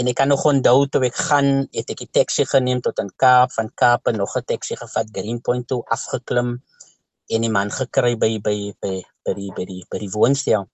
En 0.00 0.08
ek 0.08 0.16
kan 0.16 0.28
nog 0.32 0.44
onthou 0.48 0.86
toe 0.88 1.04
ek 1.04 1.16
gaan, 1.28 1.68
het 1.76 1.90
ek 1.92 2.02
'n 2.02 2.12
taxi 2.16 2.44
geneem 2.48 2.80
tot 2.80 2.98
in 2.98 3.10
Kaap, 3.16 3.52
van 3.52 3.68
Kaap 3.74 4.08
nog 4.10 4.36
'n 4.36 4.44
taxi 4.44 4.76
gevat 4.76 5.08
Greenpoint 5.12 5.66
toe 5.68 5.82
afgeklim 5.84 6.62
en 7.28 7.40
die 7.40 7.50
man 7.50 7.70
gekry 7.70 8.16
by 8.16 8.38
by 8.40 8.58
by 8.80 8.94
by 9.24 9.34
die 9.34 9.52
by 9.56 9.64
die 9.64 9.84
by 9.90 9.98
die 9.98 10.12
woonstel. 10.16 10.68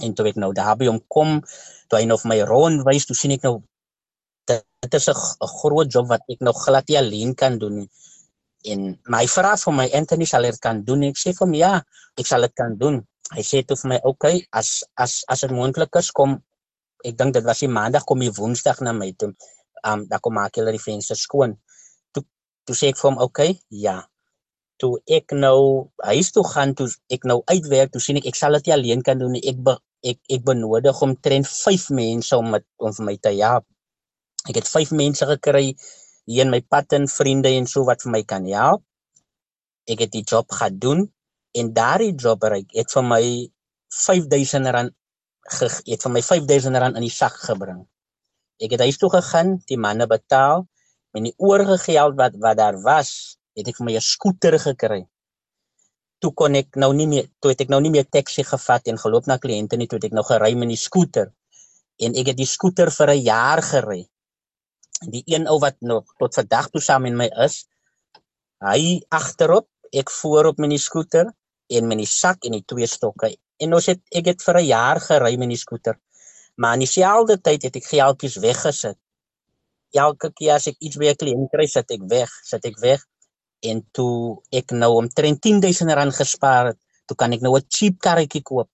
En 0.00 0.14
toe 0.14 0.28
ek 0.28 0.36
nou 0.36 0.52
daar 0.52 0.76
by 0.76 0.86
hom 0.86 1.00
kom 1.08 1.42
toe 1.88 1.98
hy 1.98 2.04
nou 2.06 2.18
vir 2.18 2.28
my 2.28 2.40
rond 2.40 2.84
wys 2.86 3.06
toe 3.06 3.16
sien 3.16 3.32
ek 3.32 3.42
nou 3.42 3.62
dit 4.48 4.94
is 4.94 5.08
'n 5.08 5.14
groot 5.60 5.92
job 5.92 6.06
wat 6.08 6.22
ek 6.28 6.40
nog 6.40 6.56
glad 6.64 6.88
nie 6.88 6.98
alleen 6.98 7.34
kan 7.34 7.58
doen 7.58 7.74
nie. 7.80 7.90
En 8.64 8.98
my 9.04 9.26
vra 9.26 9.56
vir 9.56 9.72
my 9.72 9.88
Anthony 9.92 10.24
sal 10.24 10.42
dit 10.42 10.58
kan 10.60 10.84
doen? 10.84 11.02
Ek 11.02 11.16
sê 11.16 11.32
vir 11.32 11.46
hom 11.46 11.54
ja 11.54 11.82
ek 12.18 12.26
sal 12.26 12.40
dit 12.40 12.54
kan 12.54 12.76
doen. 12.78 13.06
Hy 13.36 13.42
sê 13.42 13.62
toe 13.66 13.76
vir 13.76 13.88
my 13.88 14.00
okay 14.04 14.46
as 14.52 14.84
as 14.96 15.24
as 15.28 15.40
dit 15.40 15.50
moontlik 15.50 15.96
is 15.96 16.10
kom 16.10 16.42
ek 17.04 17.16
dink 17.18 17.34
dit 17.34 17.44
was 17.44 17.62
die 17.64 17.70
maandag 17.78 18.04
kom 18.08 18.22
hy 18.24 18.30
woensdag 18.34 18.80
na 18.82 18.92
my 18.92 19.12
toe 19.12 19.32
um 19.86 20.06
daar 20.10 20.22
kom 20.22 20.34
maak 20.34 20.56
hulle 20.58 20.74
die 20.74 20.82
venster 20.82 21.18
skoon 21.18 21.56
toe 22.12 22.24
toe 22.66 22.76
sê 22.76 22.92
ek 22.92 23.00
vir 23.00 23.10
hom 23.10 23.20
okay 23.26 23.50
ja 23.70 23.98
toe 24.78 24.94
ek 25.18 25.34
nou 25.34 25.90
huis 26.06 26.30
toe 26.34 26.44
gaan 26.46 26.74
toe 26.78 26.88
ek 27.14 27.26
nou 27.30 27.40
uitwerk 27.50 27.92
toe 27.92 28.02
sien 28.02 28.18
ek 28.20 28.30
ek 28.30 28.38
sal 28.38 28.58
dit 28.58 28.72
alleen 28.74 29.02
kan 29.06 29.18
doen 29.18 29.34
ek 29.38 29.58
be, 29.66 29.74
ek 30.06 30.18
ek 30.30 30.44
benodig 30.46 31.02
omtrent 31.02 31.48
5 31.50 31.88
mense 31.98 32.36
om 32.38 32.52
met 32.54 32.64
om 32.78 32.94
vir 32.94 33.06
my 33.08 33.16
te 33.18 33.34
help. 33.34 33.66
Ek 34.48 34.60
het 34.60 34.70
5 34.70 34.94
mense 34.98 35.26
gekry 35.26 35.74
hier 36.28 36.44
in 36.44 36.52
my 36.54 36.60
pad 36.62 36.94
en 36.94 37.08
vriende 37.10 37.50
en 37.58 37.66
so 37.66 37.84
wat 37.88 38.04
vir 38.04 38.14
my 38.14 38.22
kan 38.22 38.46
help. 38.46 38.84
Ek 39.90 40.04
het 40.04 40.12
die 40.14 40.22
job 40.22 40.52
gedoen 40.54 41.08
en 41.58 41.72
daardie 41.74 42.14
job 42.14 42.40
bereik 42.44 42.70
het 42.76 42.92
vir 42.94 43.06
my 43.10 43.24
5000 44.04 44.70
rand 44.76 44.94
het 45.52 46.02
vir 46.04 46.12
my 46.12 46.22
5000 46.22 46.76
rand 46.76 46.96
in 46.96 47.06
die 47.06 47.12
sak 47.12 47.36
gebring. 47.44 47.84
Ek 48.58 48.74
het 48.74 48.82
huis 48.82 48.98
toe 48.98 49.10
gegaan, 49.10 49.58
die 49.70 49.78
manne 49.78 50.06
betaal 50.10 50.66
en 51.16 51.28
die 51.28 51.34
oorige 51.38 51.78
geld 51.78 52.16
wat 52.18 52.36
wat 52.42 52.58
daar 52.58 52.78
was, 52.82 53.38
het 53.56 53.68
ek 53.68 53.78
vir 53.78 53.86
my 53.86 53.94
'n 53.96 54.00
skooter 54.00 54.58
gekry. 54.58 55.06
Toe 56.20 56.32
kon 56.34 56.54
ek 56.54 56.76
nou 56.76 56.92
nie 56.92 57.06
meer 57.06 57.26
toe 57.40 57.50
het 57.50 57.60
ek 57.60 57.68
nou 57.68 57.80
nie 57.80 57.90
meer 57.90 58.04
taxi 58.04 58.42
gevat 58.42 58.88
en 58.88 58.98
geloop 58.98 59.26
na 59.26 59.38
kliënte 59.38 59.76
nie 59.76 59.86
toe 59.86 59.98
het 59.98 60.04
ek 60.10 60.16
nou 60.18 60.24
gery 60.24 60.54
met 60.54 60.68
die 60.68 60.76
skooter 60.76 61.32
en 61.98 62.14
ek 62.14 62.26
het 62.26 62.36
die 62.36 62.46
skooter 62.46 62.90
vir 62.90 63.10
'n 63.10 63.22
jaar 63.22 63.62
gery. 63.62 64.08
En 65.02 65.10
die 65.10 65.22
een 65.26 65.46
ou 65.46 65.58
wat 65.58 65.76
nog 65.80 66.04
tot 66.18 66.34
vandag 66.34 66.70
toe 66.70 66.80
saam 66.80 67.02
met 67.02 67.14
my 67.14 67.30
is 67.44 67.66
hy 68.60 69.00
agterop 69.08 69.68
ek 69.92 70.10
voorop 70.10 70.58
met 70.58 70.70
die 70.70 70.82
skooter 70.82 71.30
en 71.68 71.88
met 71.88 71.98
die 71.98 72.06
sak 72.06 72.44
en 72.44 72.52
die 72.52 72.64
twee 72.66 72.86
stokke 72.86 73.34
en 73.58 73.74
ons 73.74 73.86
het 73.86 74.00
ek 74.20 74.26
het 74.32 74.42
vir 74.46 74.60
'n 74.60 74.66
jaar 74.66 75.00
gery 75.00 75.36
met 75.36 75.48
die 75.48 75.62
skooter 75.64 75.98
maar 76.56 76.74
in 76.74 76.86
dieselfde 76.86 77.36
tyd 77.40 77.62
het 77.62 77.76
ek 77.76 77.84
geldjies 77.84 78.36
weggesit 78.36 78.98
elke 79.92 80.32
keer 80.32 80.54
as 80.54 80.66
ek 80.66 80.76
iets 80.80 80.96
by 80.96 81.06
'n 81.12 81.20
kliënt 81.22 81.50
kry 81.52 81.66
sit 81.66 81.90
ek 81.90 82.02
weg 82.08 82.30
sit 82.44 82.64
ek 82.64 82.78
weg 82.80 83.00
en 83.66 83.82
toe 83.92 84.38
ek 84.54 84.74
nou 84.74 84.92
omtrent 85.00 85.40
10000 85.42 85.94
rand 85.98 86.14
gespaar 86.14 86.72
het, 86.72 86.78
toe 87.08 87.16
kan 87.18 87.32
ek 87.32 87.42
nou 87.42 87.56
'n 87.56 87.66
cheap 87.68 87.98
karretjie 87.98 88.42
koop. 88.42 88.68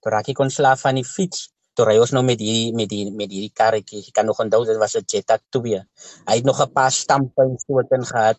Toe 0.00 0.10
raak 0.10 0.28
ek 0.28 0.38
ontslaaf 0.38 0.80
van 0.80 0.94
die 0.94 1.04
fiets. 1.04 1.50
Toe 1.74 1.84
ry 1.86 1.98
ons 1.98 2.12
nou 2.12 2.24
met 2.24 2.40
hierdie 2.40 2.72
met 2.72 2.88
die 2.88 3.10
met 3.10 3.30
hierdie 3.30 3.52
karretjie. 3.52 4.00
Ek 4.08 4.14
kan 4.14 4.26
nog 4.26 4.40
onthou 4.40 4.64
dit 4.64 4.76
was 4.76 4.96
'n 4.96 5.04
Jetta 5.06 5.38
2. 5.50 5.84
Hy 6.26 6.34
het 6.34 6.44
nog 6.44 6.60
'n 6.60 6.72
paar 6.72 6.92
stampe 6.92 7.42
en 7.42 7.58
soorten 7.58 8.04
gehad 8.04 8.38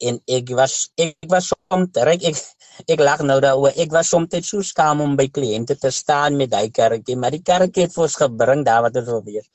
en 0.00 0.20
ek 0.30 0.52
was 0.58 0.74
ek 1.00 1.16
was 1.32 1.50
soms 1.50 1.98
reg 2.08 2.22
ek 2.30 2.38
ek 2.94 3.00
lag 3.02 3.22
nou 3.26 3.38
daaroor. 3.42 3.74
Ek 3.76 3.90
was 3.92 4.10
soms 4.12 4.34
so 4.46 4.62
skaam 4.62 5.02
om 5.02 5.16
by 5.18 5.26
kliënte 5.28 5.78
te 5.78 5.90
staan 5.90 6.36
met 6.36 6.50
daai 6.50 6.70
karretjie, 6.70 7.16
maar 7.16 7.34
die 7.34 7.42
karretjie 7.42 7.86
het 7.86 7.94
vir 7.94 8.06
ons 8.06 8.18
gebring 8.22 8.64
daar 8.66 8.84
wat 8.86 8.96
ons 8.96 9.10
wil 9.10 9.24
wees. 9.26 9.48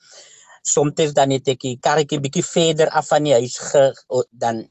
Soms 0.64 1.14
dan 1.16 1.30
net 1.30 1.48
ek 1.48 1.64
die 1.64 1.78
karretjie 1.80 2.20
bietjie 2.24 2.44
verder 2.44 2.90
af 2.90 3.08
van 3.12 3.24
die 3.24 3.34
huis 3.34 3.58
ge, 3.60 3.92
dan 4.32 4.66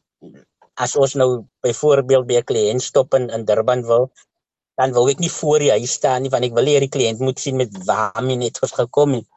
as 0.80 0.96
ons 0.96 1.14
nou 1.20 1.44
byvoorbeeld 1.64 2.26
by 2.28 2.40
'n 2.40 2.48
kliënt 2.50 2.82
stop 2.82 3.14
in, 3.14 3.28
in 3.30 3.44
Durban 3.44 3.82
wil, 3.84 4.10
dan 4.76 4.92
wil 4.92 5.08
ek 5.08 5.20
nie 5.20 5.30
voor 5.30 5.58
die 5.58 5.70
huis 5.70 5.92
staan 5.92 6.22
nie 6.22 6.32
want 6.32 6.44
ek 6.44 6.56
wil 6.56 6.68
hê 6.68 6.80
die 6.80 6.92
kliënt 6.96 7.20
moet 7.20 7.38
sien 7.38 7.56
met 7.56 7.70
waarmee 7.88 8.36
net 8.36 8.58
ons 8.64 8.72
gekom 8.72 9.18
het. 9.18 9.28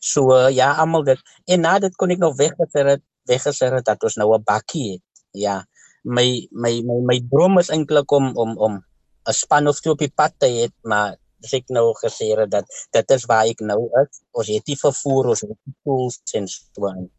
So 0.00 0.32
uh, 0.34 0.50
ja, 0.50 0.74
almal 0.74 1.04
dit 1.04 1.20
en 1.46 1.60
na 1.60 1.78
dit 1.78 1.94
kon 1.96 2.10
ek 2.10 2.22
nog 2.22 2.36
weggeser 2.36 2.86
het, 2.96 3.02
weggeser 3.30 3.78
het 3.78 3.86
dat 3.86 4.02
ons 4.02 4.16
nou 4.16 4.34
'n 4.34 4.42
bakkie 4.42 4.92
het. 4.92 5.05
Ja. 5.36 5.60
My 6.04 6.26
my 6.52 6.80
my 6.86 6.98
my 7.10 7.18
droom 7.30 7.58
is 7.62 7.70
eintlik 7.74 8.12
om 8.12 8.32
om 8.36 8.56
om 8.58 8.82
'n 9.28 9.32
span 9.34 9.68
of 9.68 9.80
twee 9.80 9.92
op 9.92 10.02
die 10.02 10.12
pad 10.14 10.32
te 10.38 10.46
hê, 10.46 10.68
maar 10.82 11.16
as 11.44 11.52
ek 11.52 11.68
nou 11.68 11.92
gesê 12.02 12.32
het 12.38 12.50
dat 12.50 12.66
dit 12.92 13.10
is 13.10 13.26
waar 13.30 13.46
ek 13.46 13.60
nou 13.60 13.88
is. 14.02 14.22
Ons 14.32 14.48
het 14.54 14.66
nie 14.66 14.78
vervoer 14.80 15.32
ons 15.34 15.44
het 15.44 15.50
nie 15.50 15.76
tools 15.84 16.20
en 16.34 16.48
so 16.48 16.88
aan. 16.88 17.10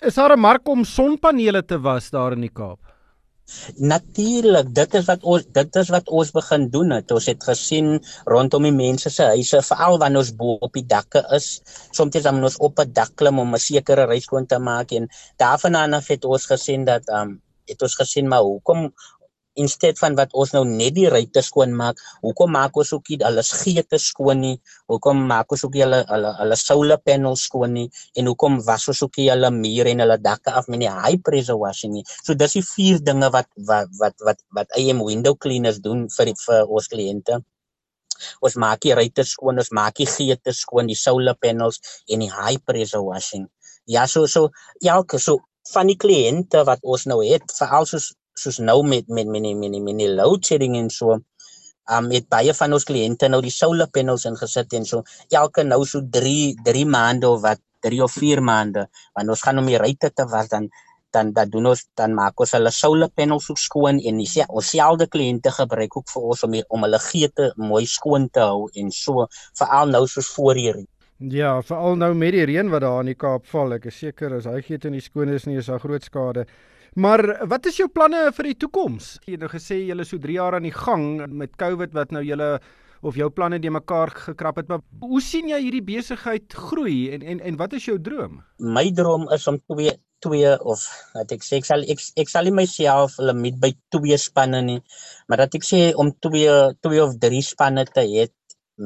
Is 0.00 0.14
daar 0.14 0.36
'n 0.36 0.40
mark 0.40 0.68
om 0.68 0.84
sonpanele 0.84 1.62
te 1.62 1.78
was 1.78 2.10
daar 2.10 2.32
in 2.32 2.40
die 2.40 2.54
Kaap? 2.54 2.93
Natuurlik, 3.76 4.70
dit 4.76 4.94
is 4.98 5.04
wat 5.08 5.24
ons 5.34 5.44
dit 5.56 5.76
is 5.80 5.90
wat 5.92 6.08
ons 6.18 6.30
begin 6.32 6.68
doen 6.72 6.94
het. 6.96 7.12
Ons 7.12 7.26
het 7.28 7.44
gesien 7.44 7.90
rondom 8.30 8.64
die 8.68 8.72
mense 8.76 9.12
se 9.12 9.26
huise, 9.34 9.60
veral 9.68 9.98
wanneer 10.00 10.24
ons 10.24 10.32
bo 10.38 10.56
op 10.64 10.72
die 10.78 10.86
dakke 10.94 11.24
is, 11.36 11.48
soms 11.92 12.22
dan 12.24 12.40
ons 12.42 12.56
op 12.68 12.80
'n 12.80 12.92
dak 13.00 13.12
klim 13.20 13.38
om 13.38 13.54
'n 13.54 13.66
sekere 13.68 14.06
reiskoon 14.12 14.46
te 14.46 14.58
maak 14.58 14.92
en 14.92 15.08
daarvan 15.36 15.74
af 16.00 16.08
het 16.08 16.24
ons 16.24 16.46
gesien 16.46 16.84
dat 16.84 17.08
ehm 17.08 17.20
um, 17.28 17.40
het 17.64 17.82
ons 17.82 17.94
gesien 17.94 18.28
maar 18.28 18.44
hoekom 18.44 18.92
instead 19.60 19.98
van 20.00 20.16
wat 20.18 20.32
ons 20.34 20.52
nou 20.54 20.62
net 20.68 20.94
die 20.96 21.06
ruitte 21.10 21.42
skoon 21.44 21.74
maak, 21.76 22.00
hoekom 22.24 22.52
maak 22.54 22.76
ons 22.80 22.92
ook 22.96 23.10
nie 23.12 23.20
alles 23.26 23.52
geete 23.62 23.98
skoon 24.02 24.42
nie? 24.42 24.54
Hoekom 24.90 25.24
maak 25.30 25.52
ons 25.54 25.64
ook 25.66 25.76
nie 25.76 25.84
hulle 25.84 26.00
hulle 26.10 26.34
hulle 26.40 26.58
solar 26.60 27.00
panels 27.04 27.46
skoon 27.48 27.74
nie? 27.78 27.86
En 28.18 28.30
hoekom 28.30 28.60
was 28.66 28.88
ons 28.92 29.02
ook 29.06 29.18
nie 29.20 29.30
hulle 29.30 29.50
mure 29.54 29.94
en 29.94 30.04
hulle 30.04 30.18
dakke 30.22 30.54
af 30.58 30.68
met 30.72 30.84
die 30.84 30.92
high 30.92 31.20
pressure 31.24 31.58
washing 31.60 31.94
nie? 31.96 32.04
So 32.22 32.36
dis 32.38 32.58
die 32.58 32.66
vier 32.74 33.00
dinge 33.10 33.30
wat 33.34 33.50
wat 33.70 33.90
wat 34.00 34.28
wat 34.28 34.44
wat 34.58 34.78
AM 34.78 35.02
window 35.06 35.36
cleaners 35.38 35.80
doen 35.84 36.06
vir 36.16 36.34
vir 36.46 36.68
ons 36.68 36.90
kliënte. 36.92 37.40
Ons 38.46 38.54
maak 38.62 38.82
die 38.84 38.94
ruitte 38.94 39.24
skoon, 39.26 39.58
ons 39.62 39.72
maak 39.74 39.96
die 39.98 40.08
geete 40.10 40.54
skoon, 40.54 40.86
die 40.90 40.98
solar 40.98 41.36
panels 41.40 41.80
en 42.08 42.22
die 42.22 42.30
high 42.30 42.60
pressure 42.66 43.02
washing. 43.02 43.48
Ja, 43.90 44.06
so 44.06 44.26
so 44.26 44.50
elke 44.82 45.18
so 45.18 45.40
van 45.72 45.88
die 45.88 45.96
kliënte 46.00 46.62
wat 46.68 46.82
ons 46.82 47.06
nou 47.10 47.20
het, 47.24 47.44
veral 47.58 47.86
soos 47.88 48.12
soos 48.38 48.58
nou 48.58 48.82
met 48.86 49.08
met 49.08 49.26
met 49.26 49.42
met 49.42 49.58
met, 49.58 49.82
met 49.82 49.98
die 49.98 50.10
load 50.14 50.46
shedding 50.46 50.76
en 50.76 50.90
so 50.90 51.20
um 51.94 52.08
met 52.08 52.28
baie 52.32 52.54
van 52.56 52.72
ons 52.72 52.86
kliënte 52.88 53.28
nou 53.28 53.42
die 53.44 53.52
solar 53.52 53.90
panels 53.92 54.24
ingesit 54.30 54.72
en 54.78 54.86
so 54.88 55.02
elke 55.30 55.64
nou 55.64 55.82
so 55.84 56.00
3 56.16 56.64
3 56.64 56.86
maande 56.88 57.28
of 57.28 57.42
wat 57.44 57.60
3 57.84 58.00
of 58.06 58.16
4 58.16 58.40
maande 58.40 58.86
wanneer 59.14 59.36
ons 59.36 59.44
gaan 59.44 59.60
om 59.60 59.68
die 59.68 59.80
ruitte 59.80 60.10
te 60.10 60.26
was 60.32 60.48
dan 60.48 60.70
dan 61.14 61.32
dan 61.36 61.50
doen 61.50 61.66
ons 61.72 61.84
dan 62.00 62.16
maak 62.16 62.40
ons 62.40 62.56
hulle 62.56 62.72
solar 62.74 63.10
panels 63.20 63.50
ook 63.50 63.60
skoon 63.60 64.00
en 64.00 64.22
die 64.22 64.46
ons 64.48 64.72
selfde 64.72 65.06
kliënte 65.06 65.52
gebruik 65.58 65.96
ook 65.96 66.08
vir 66.14 66.22
ons 66.32 66.42
om 66.48 66.56
die, 66.56 66.64
om 66.68 66.82
hulle 66.88 66.98
geete 66.98 67.52
mooi 67.56 67.84
skoon 67.86 68.28
te 68.32 68.40
hou 68.40 68.66
en 68.74 68.90
so 68.90 69.28
veral 69.60 69.92
nou 69.94 70.06
soos 70.08 70.32
voor 70.34 70.60
hierdie 70.62 70.88
Ja, 71.18 71.62
veral 71.62 71.94
nou 71.96 72.10
met 72.18 72.34
die 72.34 72.44
reën 72.44 72.68
wat 72.72 72.82
daar 72.82 73.04
in 73.04 73.12
die 73.12 73.14
Kaap 73.16 73.46
val, 73.46 73.76
ek 73.76 73.86
is 73.86 74.00
seker 74.02 74.34
as 74.34 74.48
hy 74.50 74.58
geet 74.66 74.88
in 74.88 74.96
die 74.96 75.04
skoon 75.04 75.30
is 75.30 75.46
nie 75.46 75.60
is 75.60 75.70
daar 75.70 75.78
groot 75.80 76.02
skade. 76.02 76.42
Maar 76.94 77.46
wat 77.50 77.66
is 77.66 77.80
jou 77.80 77.88
planne 77.90 78.28
vir 78.36 78.52
die 78.52 78.58
toekoms? 78.64 79.16
Jy 79.26 79.34
het 79.34 79.42
nou 79.42 79.50
gesê 79.50 79.80
jy 79.82 79.96
is 79.98 80.12
so 80.12 80.22
3 80.22 80.36
jaar 80.36 80.54
aan 80.58 80.66
die 80.68 80.74
gang 80.74 81.26
met 81.26 81.56
COVID 81.58 81.94
wat 81.96 82.14
nou 82.14 82.22
julle 82.22 82.58
of 83.04 83.18
jou 83.18 83.28
planne 83.34 83.58
de 83.60 83.70
mekaar 83.70 84.12
gekrap 84.14 84.60
het, 84.62 84.68
maar 84.70 84.80
hoe 85.02 85.20
sien 85.20 85.50
jy 85.50 85.58
hierdie 85.60 85.84
besigheid 85.84 86.54
groei 86.70 87.10
en 87.12 87.26
en 87.34 87.42
en 87.50 87.58
wat 87.60 87.74
is 87.76 87.88
jou 87.90 87.98
droom? 88.00 88.38
My 88.58 88.86
droom 88.94 89.26
is 89.34 89.46
om 89.50 89.58
twee 89.72 89.92
twee 90.24 90.54
of 90.62 90.86
wat 91.12 91.34
ek 91.34 91.42
sê 91.44 91.58
ek 91.60 91.66
sal 91.68 91.82
ek, 91.84 92.00
ek 92.16 92.30
sal 92.32 92.48
myself 92.54 93.18
limit 93.20 93.58
by 93.60 93.74
twee 93.92 94.16
spanne 94.16 94.62
nie, 94.64 94.78
maar 95.28 95.42
dat 95.44 95.58
ek 95.58 95.66
sê 95.66 95.82
om 96.00 96.14
twee 96.24 96.54
twee 96.86 97.02
of 97.02 97.18
drie 97.20 97.42
spanne 97.44 97.84
te 97.90 98.06
hê 98.06 98.28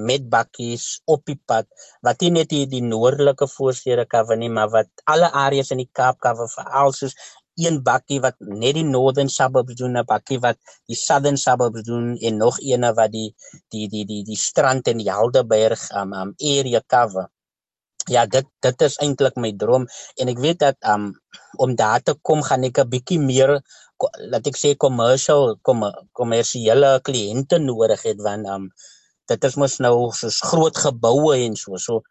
met 0.08 0.26
bakkies 0.28 0.98
op 1.08 1.22
die 1.28 1.38
pad 1.48 1.68
wat 2.04 2.20
nie 2.20 2.32
net 2.40 2.50
die, 2.52 2.66
die 2.68 2.82
noordelike 2.84 3.46
voorstede 3.48 4.04
cover 4.04 4.36
nie 4.36 4.50
maar 4.52 4.68
wat 4.74 4.90
alle 5.08 5.30
areas 5.32 5.70
in 5.72 5.80
die 5.80 5.88
Kaap 5.92 6.18
cover 6.20 6.50
veral 6.52 6.92
soos 6.92 7.14
een 7.58 7.80
bakkie 7.82 8.20
wat 8.24 8.36
net 8.38 8.76
die 8.78 8.84
northern 8.86 9.30
suburbs 9.36 9.78
doen 9.80 9.98
'n 9.98 10.06
bakkie 10.12 10.38
wat 10.44 10.58
die 10.90 10.98
southern 11.06 11.36
suburbs 11.36 11.82
doen 11.90 12.16
en 12.16 12.36
nog 12.44 12.60
eene 12.60 12.92
wat 13.00 13.12
die 13.12 13.30
die 13.74 13.88
die 13.88 14.04
die 14.10 14.22
die 14.24 14.40
strand 14.48 14.88
en 14.88 14.98
die 15.02 15.10
Helderberg 15.10 15.82
um 16.02 16.12
um 16.12 16.34
area 16.54 16.80
cover. 16.86 17.26
Ja 18.08 18.26
dit 18.26 18.46
dit 18.66 18.82
is 18.82 18.96
eintlik 19.04 19.36
my 19.36 19.52
droom 19.62 19.86
en 20.16 20.28
ek 20.34 20.38
weet 20.44 20.58
dat 20.66 20.76
um 20.94 21.12
om 21.56 21.74
daar 21.76 22.02
te 22.02 22.14
kom 22.22 22.42
gaan 22.42 22.64
ek 22.64 22.78
'n 22.78 22.90
bietjie 22.94 23.20
meer 23.20 23.60
laat 24.30 24.46
ek 24.46 24.56
sê 24.56 24.76
commercial 24.76 25.56
kom 25.62 25.82
kommersiële 26.12 27.00
kliënte 27.08 27.58
nodig 27.58 28.02
het 28.02 28.20
want 28.28 28.46
um 28.46 28.70
dit 29.28 29.44
is 29.44 29.56
mos 29.56 29.78
nou 29.84 29.96
soos 30.20 30.40
groot 30.50 30.76
geboue 30.86 31.34
en 31.46 31.56
so 31.56 31.76
so 31.76 32.02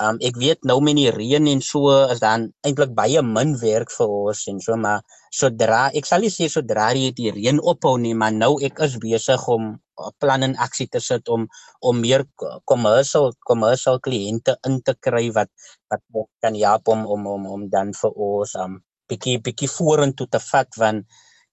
um 0.00 0.16
ek 0.24 0.38
weet 0.40 0.64
nou 0.64 0.78
met 0.80 0.96
die 0.96 1.10
reën 1.12 1.46
en 1.52 1.60
so 1.60 1.92
is 2.12 2.20
dan 2.22 2.48
eintlik 2.64 2.94
baie 2.96 3.22
min 3.22 3.52
werk 3.60 3.90
vir 3.92 4.08
ons 4.08 4.46
en 4.48 4.60
so 4.64 4.76
maar 4.76 5.02
sodra 5.40 5.82
ek 5.98 6.08
sal 6.08 6.24
sê 6.32 6.48
sodra 6.48 6.92
die, 6.96 7.30
reën 7.36 7.60
ophou 7.60 7.98
nie 7.98 8.14
maar 8.14 8.32
nou 8.32 8.56
ek 8.64 8.80
is 8.86 8.96
besig 9.02 9.48
om 9.48 9.74
plan 10.18 10.42
in 10.42 10.56
aksie 10.56 10.88
te 10.88 11.00
sit 11.00 11.28
om 11.28 11.44
om 11.80 12.00
meer 12.00 12.24
commercial 12.64 13.32
commercial 13.44 14.00
kliënte 14.00 14.56
in 14.66 14.80
te 14.80 14.94
kry 15.08 15.28
wat 15.36 15.50
wat 15.92 16.02
kan 16.40 16.56
help 16.56 16.88
om 16.88 17.04
om 17.06 17.26
om 17.26 17.46
om 17.46 17.68
dan 17.68 17.92
vir 18.00 18.16
ons 18.30 18.56
um 18.64 18.80
bietjie 19.12 19.38
bietjie 19.44 19.68
vorentoe 19.68 20.26
te 20.26 20.40
vat 20.50 20.80
want 20.80 21.04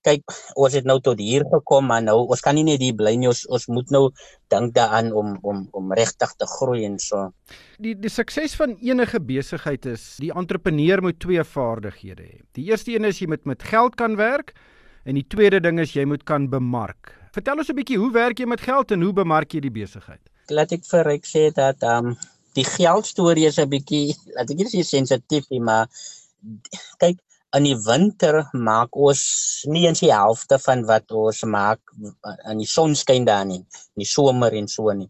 kyk 0.07 0.23
ons 0.55 0.75
het 0.77 0.85
nou 0.87 0.97
tot 1.03 1.19
hier 1.19 1.43
gekom 1.51 1.89
maar 1.91 2.03
nou 2.03 2.17
ons 2.31 2.41
kan 2.43 2.55
nie 2.55 2.63
net 2.63 2.79
hier 2.83 2.95
bly 2.95 3.15
nie 3.19 3.27
ons 3.31 3.43
ons 3.51 3.67
moet 3.67 3.91
nou 3.91 4.03
dink 4.53 4.73
daaraan 4.77 5.11
om 5.11 5.35
om 5.43 5.65
om 5.75 5.93
regtig 5.99 6.33
te 6.39 6.47
groei 6.47 6.85
en 6.87 6.97
so. 7.03 7.29
Die 7.83 7.95
die 7.95 8.11
sukses 8.13 8.55
van 8.59 8.77
enige 8.79 9.19
besigheid 9.19 9.85
is 9.85 10.15
die 10.23 10.31
entrepreneur 10.31 11.03
moet 11.03 11.19
twee 11.19 11.43
vaardighede 11.43 12.23
hê. 12.23 12.41
Die 12.55 12.69
eerste 12.71 12.95
een 12.95 13.05
is 13.05 13.19
jy 13.19 13.27
moet 13.27 13.45
met 13.45 13.63
geld 13.63 13.99
kan 13.99 14.15
werk 14.19 14.55
en 15.05 15.19
die 15.19 15.27
tweede 15.27 15.59
ding 15.59 15.79
is 15.79 15.95
jy 15.95 16.05
moet 16.05 16.23
kan 16.23 16.49
bemark. 16.49 17.15
Vertel 17.35 17.61
ons 17.61 17.69
'n 17.69 17.75
bietjie 17.75 17.99
hoe 17.99 18.11
werk 18.11 18.39
jy 18.39 18.45
met 18.45 18.61
geld 18.61 18.91
en 18.91 19.01
hoe 19.01 19.13
bemark 19.13 19.53
jy 19.53 19.61
die 19.61 19.77
besigheid? 19.83 20.21
Laat 20.49 20.71
ek 20.71 20.85
vir 20.85 21.07
ek 21.07 21.25
sê 21.25 21.49
dat 21.53 21.83
ehm 21.83 22.13
um, 22.13 22.17
die 22.57 22.65
geld 22.65 23.05
storie 23.05 23.45
is 23.47 23.59
'n 23.59 23.69
bietjie 23.69 24.15
laat 24.35 24.49
ek 24.49 24.57
net 24.57 24.71
sê 24.73 24.83
sensitief, 24.83 25.45
maar 25.61 25.87
kyk 26.99 27.17
in 27.57 27.65
die 27.65 27.77
winter 27.85 28.43
maak 28.53 28.95
ons 29.07 29.21
nie 29.73 29.87
eens 29.87 30.03
die 30.03 30.11
helfte 30.13 30.59
van 30.61 30.83
wat 30.89 31.09
ons 31.11 31.41
maak 31.49 31.81
in 32.51 32.61
die 32.61 32.69
sonskyn 32.69 33.25
daar 33.25 33.47
nie, 33.49 33.63
in 33.95 34.03
die 34.03 34.09
somer 34.09 34.53
en 34.53 34.69
so 34.69 34.93
nie. 34.93 35.09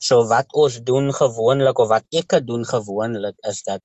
So 0.00 0.22
wat 0.30 0.52
ons 0.54 0.78
doen 0.86 1.10
gewoonlik 1.12 1.78
of 1.82 1.90
wat 1.90 2.06
ek 2.14 2.38
doen 2.46 2.64
gewoonlik 2.68 3.36
is 3.50 3.62
dat 3.66 3.82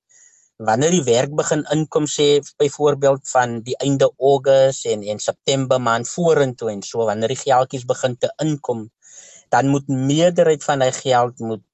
wanneer 0.62 0.94
die 0.94 1.04
werk 1.08 1.34
begin 1.34 1.64
inkom 1.74 2.06
sê 2.06 2.38
byvoorbeeld 2.60 3.26
van 3.32 3.58
die 3.66 3.74
einde 3.82 4.08
Augustus 4.20 4.84
en 4.92 5.02
en 5.02 5.18
September 5.18 5.80
maand 5.82 6.08
vorentoe 6.08 6.70
en 6.70 6.82
so 6.86 7.08
wanneer 7.08 7.34
die 7.34 7.42
geldjies 7.42 7.88
begin 7.88 8.16
te 8.16 8.30
inkom 8.44 8.86
dan 9.50 9.68
moet 9.68 9.88
meerderheid 9.88 10.62
van 10.64 10.84
hy 10.84 10.92
geld 10.96 11.42
moet 11.42 11.64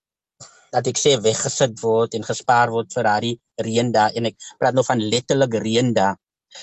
dat 0.73 0.87
ek 0.93 1.01
sê 1.01 1.17
weggesit 1.29 1.77
word 1.83 2.15
en 2.19 2.31
gespaar 2.31 2.73
word 2.75 2.95
vir 2.95 3.11
daardie 3.11 3.37
reën 3.69 3.93
daar 3.93 4.17
en 4.17 4.31
ek 4.33 4.39
praat 4.61 4.77
nou 4.77 4.87
van 4.87 5.05
letterlik 5.13 5.61
reën 5.65 5.95
daar. 6.01 6.17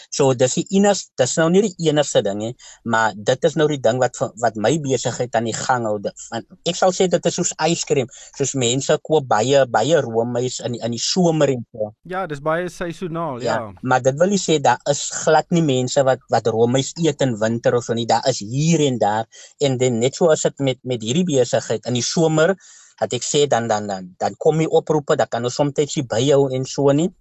So 0.10 0.34
dis 0.38 0.56
die 0.60 0.66
enas 0.80 1.06
dis 1.20 1.36
nou 1.40 1.48
nie 1.54 1.62
die 1.68 1.90
enigste 1.90 2.22
ding 2.26 2.40
nie, 2.42 2.52
maar 2.92 3.16
dit 3.16 3.48
is 3.48 3.56
nou 3.60 3.68
die 3.70 3.80
ding 3.82 4.00
wat 4.02 4.18
wat 4.42 4.58
my 4.62 4.74
besigheid 4.82 5.36
aan 5.38 5.50
die 5.50 5.56
gang 5.56 5.86
hou. 5.90 5.98
Want 6.32 6.70
ek 6.70 6.80
sal 6.80 6.94
sê 6.96 7.08
dit 7.12 7.30
is 7.30 7.38
soos 7.40 7.54
ijskream, 7.68 8.10
soos 8.38 8.56
mense 8.60 8.98
koop 9.06 9.28
baie 9.30 9.66
baie 9.72 10.02
roomys 10.06 10.60
in 10.66 10.78
in 10.80 10.96
die 10.96 11.02
somer 11.02 11.54
en 11.54 11.66
so. 11.72 11.92
Ja, 12.12 12.26
dis 12.32 12.42
baie 12.46 12.70
seisoonaal, 12.72 13.42
ja. 13.46 13.60
ja. 13.60 13.74
Maar 13.84 14.06
dit 14.08 14.18
wil 14.22 14.34
nie 14.36 14.42
sê 14.42 14.58
daar 14.64 14.82
is 14.92 15.06
glad 15.24 15.52
nie 15.56 15.66
mense 15.66 16.06
wat 16.08 16.24
wat 16.34 16.50
roomys 16.56 16.94
eet 17.04 17.22
in 17.26 17.38
winter 17.42 17.78
of 17.78 17.86
so 17.88 17.98
nie. 17.98 18.08
Daar 18.10 18.26
is 18.32 18.42
hier 18.42 18.84
en 18.88 19.00
daar 19.02 19.30
en 19.62 19.78
dan 19.82 20.02
net 20.02 20.18
so 20.18 20.32
as 20.34 20.48
dit 20.48 20.66
met 20.72 20.82
met 20.84 21.06
hierdie 21.06 21.28
besigheid 21.36 21.86
in 21.86 22.02
die 22.02 22.06
somer 22.06 22.56
dat 23.00 23.14
ek 23.14 23.24
sê 23.24 23.46
dan 23.52 23.68
dan 23.68 23.88
dan 23.88 24.16
dan 24.20 24.36
kom 24.40 24.62
jy 24.62 24.68
oproepe 24.80 25.18
dat 25.20 25.30
kan 25.30 25.44
ons 25.44 25.56
soms 25.60 25.96
jy 25.96 26.04
by 26.08 26.22
jou 26.24 26.42
en 26.56 26.66
so 26.66 26.92
nie. 26.92 27.12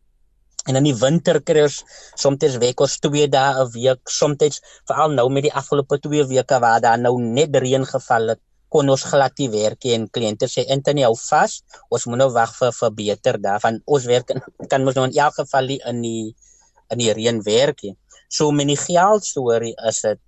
En 0.68 0.78
in 0.80 0.86
die 0.86 0.96
winter 0.96 1.40
kry 1.44 1.66
ons 1.66 1.82
soms 2.16 2.58
week 2.62 2.80
ons 2.80 2.96
twee 3.04 3.26
dae 3.28 3.62
'n 3.64 3.70
week 3.74 4.02
soms 4.08 4.60
veral 4.88 5.10
nou 5.18 5.28
met 5.28 5.44
die 5.48 5.52
afgelope 5.60 5.98
twee 6.00 6.24
weke 6.24 6.60
waar 6.60 6.80
daar 6.80 6.98
nou 6.98 7.20
net 7.20 7.56
reën 7.56 7.84
geval 7.84 8.28
het 8.34 8.40
kon 8.74 8.90
ons 8.90 9.04
glad 9.06 9.34
nie 9.38 9.50
werk 9.50 9.84
en 9.94 10.08
kliënte 10.10 10.46
sê 10.50 10.64
Anthony 10.74 11.04
hou 11.06 11.14
vas. 11.14 11.62
Ons 11.94 12.06
moet 12.06 12.18
nou 12.18 12.30
wag 12.34 12.54
vir 12.58 12.72
vir 12.78 12.90
beter 12.90 13.38
daarvan 13.38 13.80
ons 13.86 14.06
werk 14.10 14.32
kan 14.70 14.86
ons 14.86 14.96
nou 14.96 15.06
in 15.08 15.18
elk 15.26 15.34
geval 15.42 15.70
nie 15.72 15.80
in 15.90 16.00
die 16.02 16.34
in 16.92 16.98
die 16.98 17.12
reën 17.18 17.42
werk 17.46 17.82
nie. 17.82 17.96
So 18.28 18.50
met 18.50 18.66
die 18.66 18.80
geld 18.80 19.24
storie 19.24 19.74
is 19.88 20.00
dit 20.06 20.20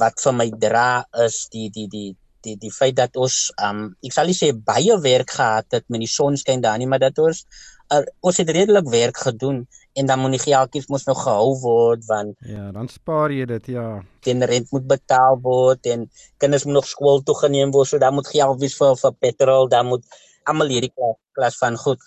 wat 0.00 0.20
vir 0.24 0.32
my 0.32 0.48
dra 0.66 1.04
is 1.24 1.48
die 1.52 1.68
die 1.70 1.88
die 1.88 2.10
die 2.44 2.56
die 2.60 2.72
feit 2.72 2.96
dat 2.98 3.16
ons 3.16 3.48
um 3.68 3.86
ek 4.04 4.14
sal 4.16 4.28
nie 4.30 4.36
sê 4.38 4.52
baie 4.54 4.96
werk 5.04 5.36
gehad 5.38 5.78
het 5.78 5.86
met 5.88 6.04
die 6.04 6.10
sonskyn 6.10 6.64
daar 6.64 6.78
nie, 6.78 6.88
maar 6.90 7.02
dat 7.02 7.18
ons 7.22 7.44
uh, 7.92 8.02
ons 8.20 8.40
het 8.40 8.50
redelik 8.50 8.88
werk 8.92 9.18
gedoen 9.26 9.64
en 9.94 10.06
dan 10.06 10.20
moet 10.20 10.36
die 10.36 10.42
geldjies 10.42 10.88
mos 10.90 11.06
nog 11.06 11.22
gehou 11.22 11.54
word 11.62 12.04
want 12.08 12.36
ja, 12.48 12.70
dan 12.74 12.88
spaar 12.90 13.32
jy 13.32 13.46
dit 13.50 13.72
ja. 13.76 13.88
Den 14.26 14.44
rent 14.50 14.70
moet 14.74 14.86
betaal 14.90 15.38
word 15.42 15.86
en 15.92 16.06
kinders 16.42 16.64
moet 16.68 16.80
nog 16.80 16.88
skool 16.88 17.22
toe 17.22 17.36
geneem 17.44 17.74
word, 17.74 17.88
so 17.88 18.00
dan 18.02 18.16
moet 18.16 18.30
geld 18.30 18.60
wees 18.62 18.76
vir 18.78 18.96
vir 19.02 19.18
petrol, 19.26 19.68
dan 19.68 19.90
moet 19.92 20.22
almal 20.48 20.72
hierdie 20.72 20.92
klas, 20.92 21.18
klas 21.36 21.58
van 21.60 21.76
goed. 21.80 22.00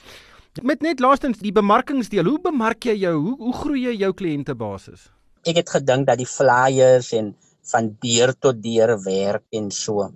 Met 0.65 0.81
net 0.81 1.01
laastens 1.03 1.41
die 1.41 1.53
bemarkingsdeel, 1.53 2.25
hoe 2.25 2.41
bemark 2.41 2.89
jy 2.89 2.97
jou 3.03 3.15
hoe 3.15 3.35
hoe 3.41 3.53
groei 3.61 3.83
jy 3.87 3.97
jou 4.01 4.13
kliëntebasis? 4.17 5.09
Ek 5.47 5.61
het 5.61 5.69
gedink 5.69 6.07
dat 6.09 6.19
die 6.19 6.27
flyers 6.29 7.13
en 7.15 7.35
van 7.71 7.91
deur 8.03 8.33
tot 8.39 8.57
deur 8.63 8.95
werk 9.03 9.45
en 9.55 9.69
so 9.71 10.09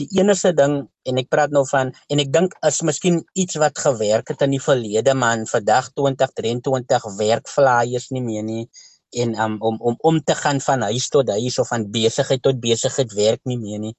die 0.00 0.08
enigste 0.20 0.52
ding 0.56 0.74
en 1.08 1.20
ek 1.22 1.30
praat 1.32 1.54
nou 1.54 1.64
van 1.70 1.92
en 2.12 2.22
ek 2.22 2.32
dink 2.32 2.56
is 2.68 2.82
miskien 2.86 3.22
iets 3.34 3.56
wat 3.62 3.78
gewerk 3.78 4.32
het 4.32 4.44
in 4.46 4.56
die 4.56 4.62
verlede 4.62 5.14
man 5.14 5.46
vandag 5.50 5.92
2023 5.94 7.08
werk 7.20 7.48
flyers 7.48 8.10
nie 8.10 8.24
meer 8.24 8.44
nie 8.46 8.66
en 9.16 9.34
um, 9.40 9.56
om 9.60 9.76
om 9.80 9.96
om 9.98 10.20
te 10.24 10.34
gaan 10.34 10.60
van 10.60 10.82
huis 10.82 11.08
tot 11.08 11.30
huis 11.30 11.58
of 11.58 11.68
van 11.68 11.90
besigheid 11.90 12.42
tot 12.42 12.60
besigheid 12.60 13.12
werk 13.12 13.40
nie 13.44 13.58
meer 13.58 13.78
nie. 13.78 13.94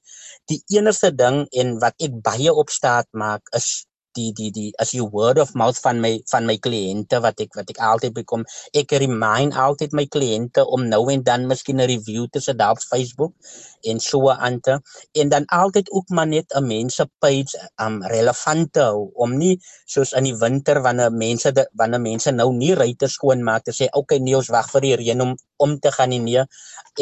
Die 0.50 0.60
enigste 0.78 1.10
ding 1.14 1.46
en 1.50 1.78
wat 1.82 1.96
ek 2.02 2.20
baie 2.22 2.52
op 2.52 2.70
staat 2.70 3.08
maak 3.12 3.48
is 3.56 3.87
die 4.18 4.30
die 4.38 4.50
die 4.58 4.68
as 4.82 4.92
jy 4.96 5.06
word 5.14 5.40
of 5.44 5.54
mouth 5.62 5.78
van 5.86 6.02
my 6.04 6.12
van 6.32 6.46
my 6.50 6.56
kliënte 6.66 7.20
wat 7.24 7.42
ek 7.44 7.56
wat 7.58 7.72
ek 7.74 7.80
altyd 7.90 8.16
bekom 8.20 8.44
ek 8.82 8.94
remind 9.02 9.56
altyd 9.66 9.96
my 9.98 10.06
kliënte 10.16 10.64
om 10.76 10.86
nou 10.92 11.02
en 11.14 11.24
dan 11.30 11.46
miskien 11.50 11.80
'n 11.80 11.90
review 11.92 12.26
te 12.32 12.40
sit 12.46 12.62
op 12.68 12.82
Facebook 12.90 13.32
en 13.90 14.00
so 14.00 14.30
aan 14.30 14.60
te 14.60 14.78
en 15.22 15.28
dan 15.34 15.44
altyd 15.60 15.90
ook 15.90 16.08
maar 16.16 16.26
net 16.26 16.54
'n 16.54 16.66
mense 16.66 17.04
page 17.24 17.54
um 17.84 18.02
relevant 18.14 18.72
te 18.72 18.82
hou 18.90 19.10
om 19.14 19.36
nie 19.38 19.54
soos 19.86 20.12
in 20.12 20.24
die 20.24 20.36
winter 20.44 20.82
wanneer 20.82 21.12
mense 21.12 21.52
de, 21.52 21.66
wanneer 21.80 22.00
mense 22.00 22.30
nou 22.30 22.50
nie 22.52 22.74
ruiters 22.74 23.14
skoon 23.18 23.42
maak 23.42 23.64
te 23.64 23.72
sê 23.72 23.88
okay 23.92 24.18
nee 24.18 24.36
ons 24.36 24.50
wag 24.56 24.70
vir 24.74 24.80
die 24.86 24.96
reën 25.02 25.20
om 25.26 25.36
om 25.64 25.78
te 25.78 25.90
gaan 25.92 26.10
nee 26.10 26.44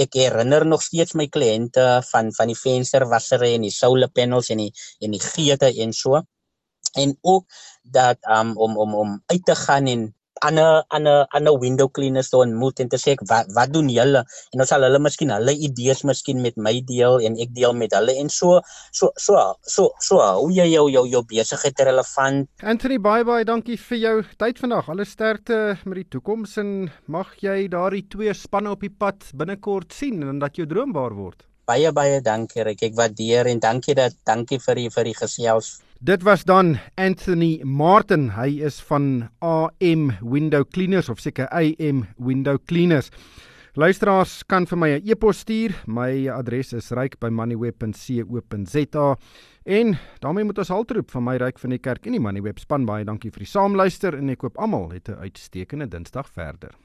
ek 0.05 0.14
herinner 0.20 0.66
nog 0.66 0.83
steeds 0.83 1.14
my 1.14 1.26
kliënte 1.37 1.85
van 2.11 2.33
van 2.38 2.52
die 2.52 2.61
vensterwassery 2.62 3.55
en 3.57 3.66
die 3.68 3.76
solar 3.81 4.11
panels 4.18 4.50
en 4.55 4.64
die 4.64 4.72
en 5.00 5.16
die 5.16 5.24
geete 5.33 5.72
en 5.85 5.92
so 5.92 6.22
en 6.96 7.16
ook 7.20 7.44
dat 7.82 8.18
um, 8.30 8.56
om 8.56 8.78
om 8.78 8.94
om 8.94 9.16
uit 9.26 9.44
te 9.44 9.54
gaan 9.54 9.87
en 9.87 10.14
ander 10.44 10.85
ander 10.88 11.26
ander 11.32 11.59
window 11.59 11.88
cleaners 11.88 12.28
te 12.28 12.37
ontmoet 12.37 12.80
en 12.80 12.90
te 12.92 12.98
sê 13.00 13.14
wat 13.30 13.48
wat 13.56 13.72
doen 13.72 13.88
julle? 13.92 14.22
En 14.52 14.62
ons 14.62 14.68
sal 14.72 14.85
hulle 14.85 15.00
miskien 15.02 15.32
hulle 15.32 15.54
idees 15.68 16.02
miskien 16.09 16.42
met 16.44 16.56
my 16.61 16.74
deel 16.88 17.20
en 17.26 17.38
ek 17.40 17.54
deel 17.56 17.76
met 17.76 17.94
hulle. 17.96 18.16
En 18.20 18.28
so 18.32 18.61
so 18.92 19.11
so 19.16 19.38
so 19.62 19.88
so 20.02 20.20
hoe 20.20 20.52
jy 20.52 20.68
jou 20.74 20.87
jou 20.92 21.06
jou 21.09 21.22
besigheid 21.30 21.85
relevant. 21.88 22.48
Anthony 22.62 22.98
bye 22.98 23.24
bye 23.24 23.46
dankie 23.48 23.78
vir 23.88 24.00
jou 24.02 24.16
tyd 24.38 24.61
vandag. 24.62 24.90
Alle 24.92 25.09
sterkte 25.09 25.78
met 25.85 26.02
die 26.02 26.09
toekoms 26.16 26.56
en 26.62 26.72
mag 27.06 27.35
jy 27.42 27.66
daardie 27.72 28.06
twee 28.12 28.35
spanne 28.35 28.74
op 28.76 28.85
die 28.85 28.92
pad 28.92 29.30
binnekort 29.35 29.92
sien 29.96 30.22
en 30.22 30.40
dat 30.42 30.56
jou 30.61 30.68
droom 30.68 30.92
waar 30.96 31.16
word. 31.16 31.46
Baie 31.66 31.90
baie 31.90 32.20
dankie 32.22 32.62
Rick. 32.62 32.85
Ek 32.87 32.94
waardeer 32.94 33.48
en 33.50 33.61
dankie 33.62 33.96
dat 33.98 34.14
dankie 34.28 34.61
vir 34.62 34.85
die 34.85 34.90
vir 34.92 35.09
die 35.09 35.16
gesels 35.16 35.78
Dit 36.00 36.22
was 36.22 36.44
dan 36.44 36.78
Anthony 36.94 37.61
Martin. 37.64 38.30
Hy 38.37 38.61
is 38.61 38.82
van 38.85 39.32
AM 39.40 40.12
Window 40.20 40.61
Cleaners 40.68 41.09
of 41.09 41.16
seker 41.24 41.48
AM 41.48 42.04
Window 42.20 42.61
Cleaners. 42.68 43.09
Luisteraars 43.72 44.44
kan 44.44 44.66
vir 44.66 44.78
my 44.78 44.90
'n 44.90 45.00
e-pos 45.09 45.38
stuur. 45.38 45.72
My 45.87 46.28
adres 46.28 46.72
is 46.72 46.90
ryk@moneyweb.co.za. 46.90 49.16
En 49.64 49.98
daarmee 50.20 50.44
moet 50.44 50.59
ons 50.59 50.68
haltroep 50.68 51.11
van 51.11 51.24
my 51.24 51.37
ryk 51.37 51.59
van 51.59 51.70
die 51.70 51.78
kerk 51.78 52.06
en 52.06 52.12
die 52.12 52.20
Moneyweb 52.20 52.59
span 52.59 52.85
baie 52.85 53.04
dankie 53.04 53.30
vir 53.30 53.38
die 53.38 53.46
saamluister 53.46 54.14
en 54.14 54.28
ek 54.28 54.38
koop 54.38 54.59
almal 54.59 54.90
het 54.90 55.09
'n 55.09 55.14
uitstekende 55.14 55.88
Dinsdag 55.88 56.28
verder. 56.28 56.76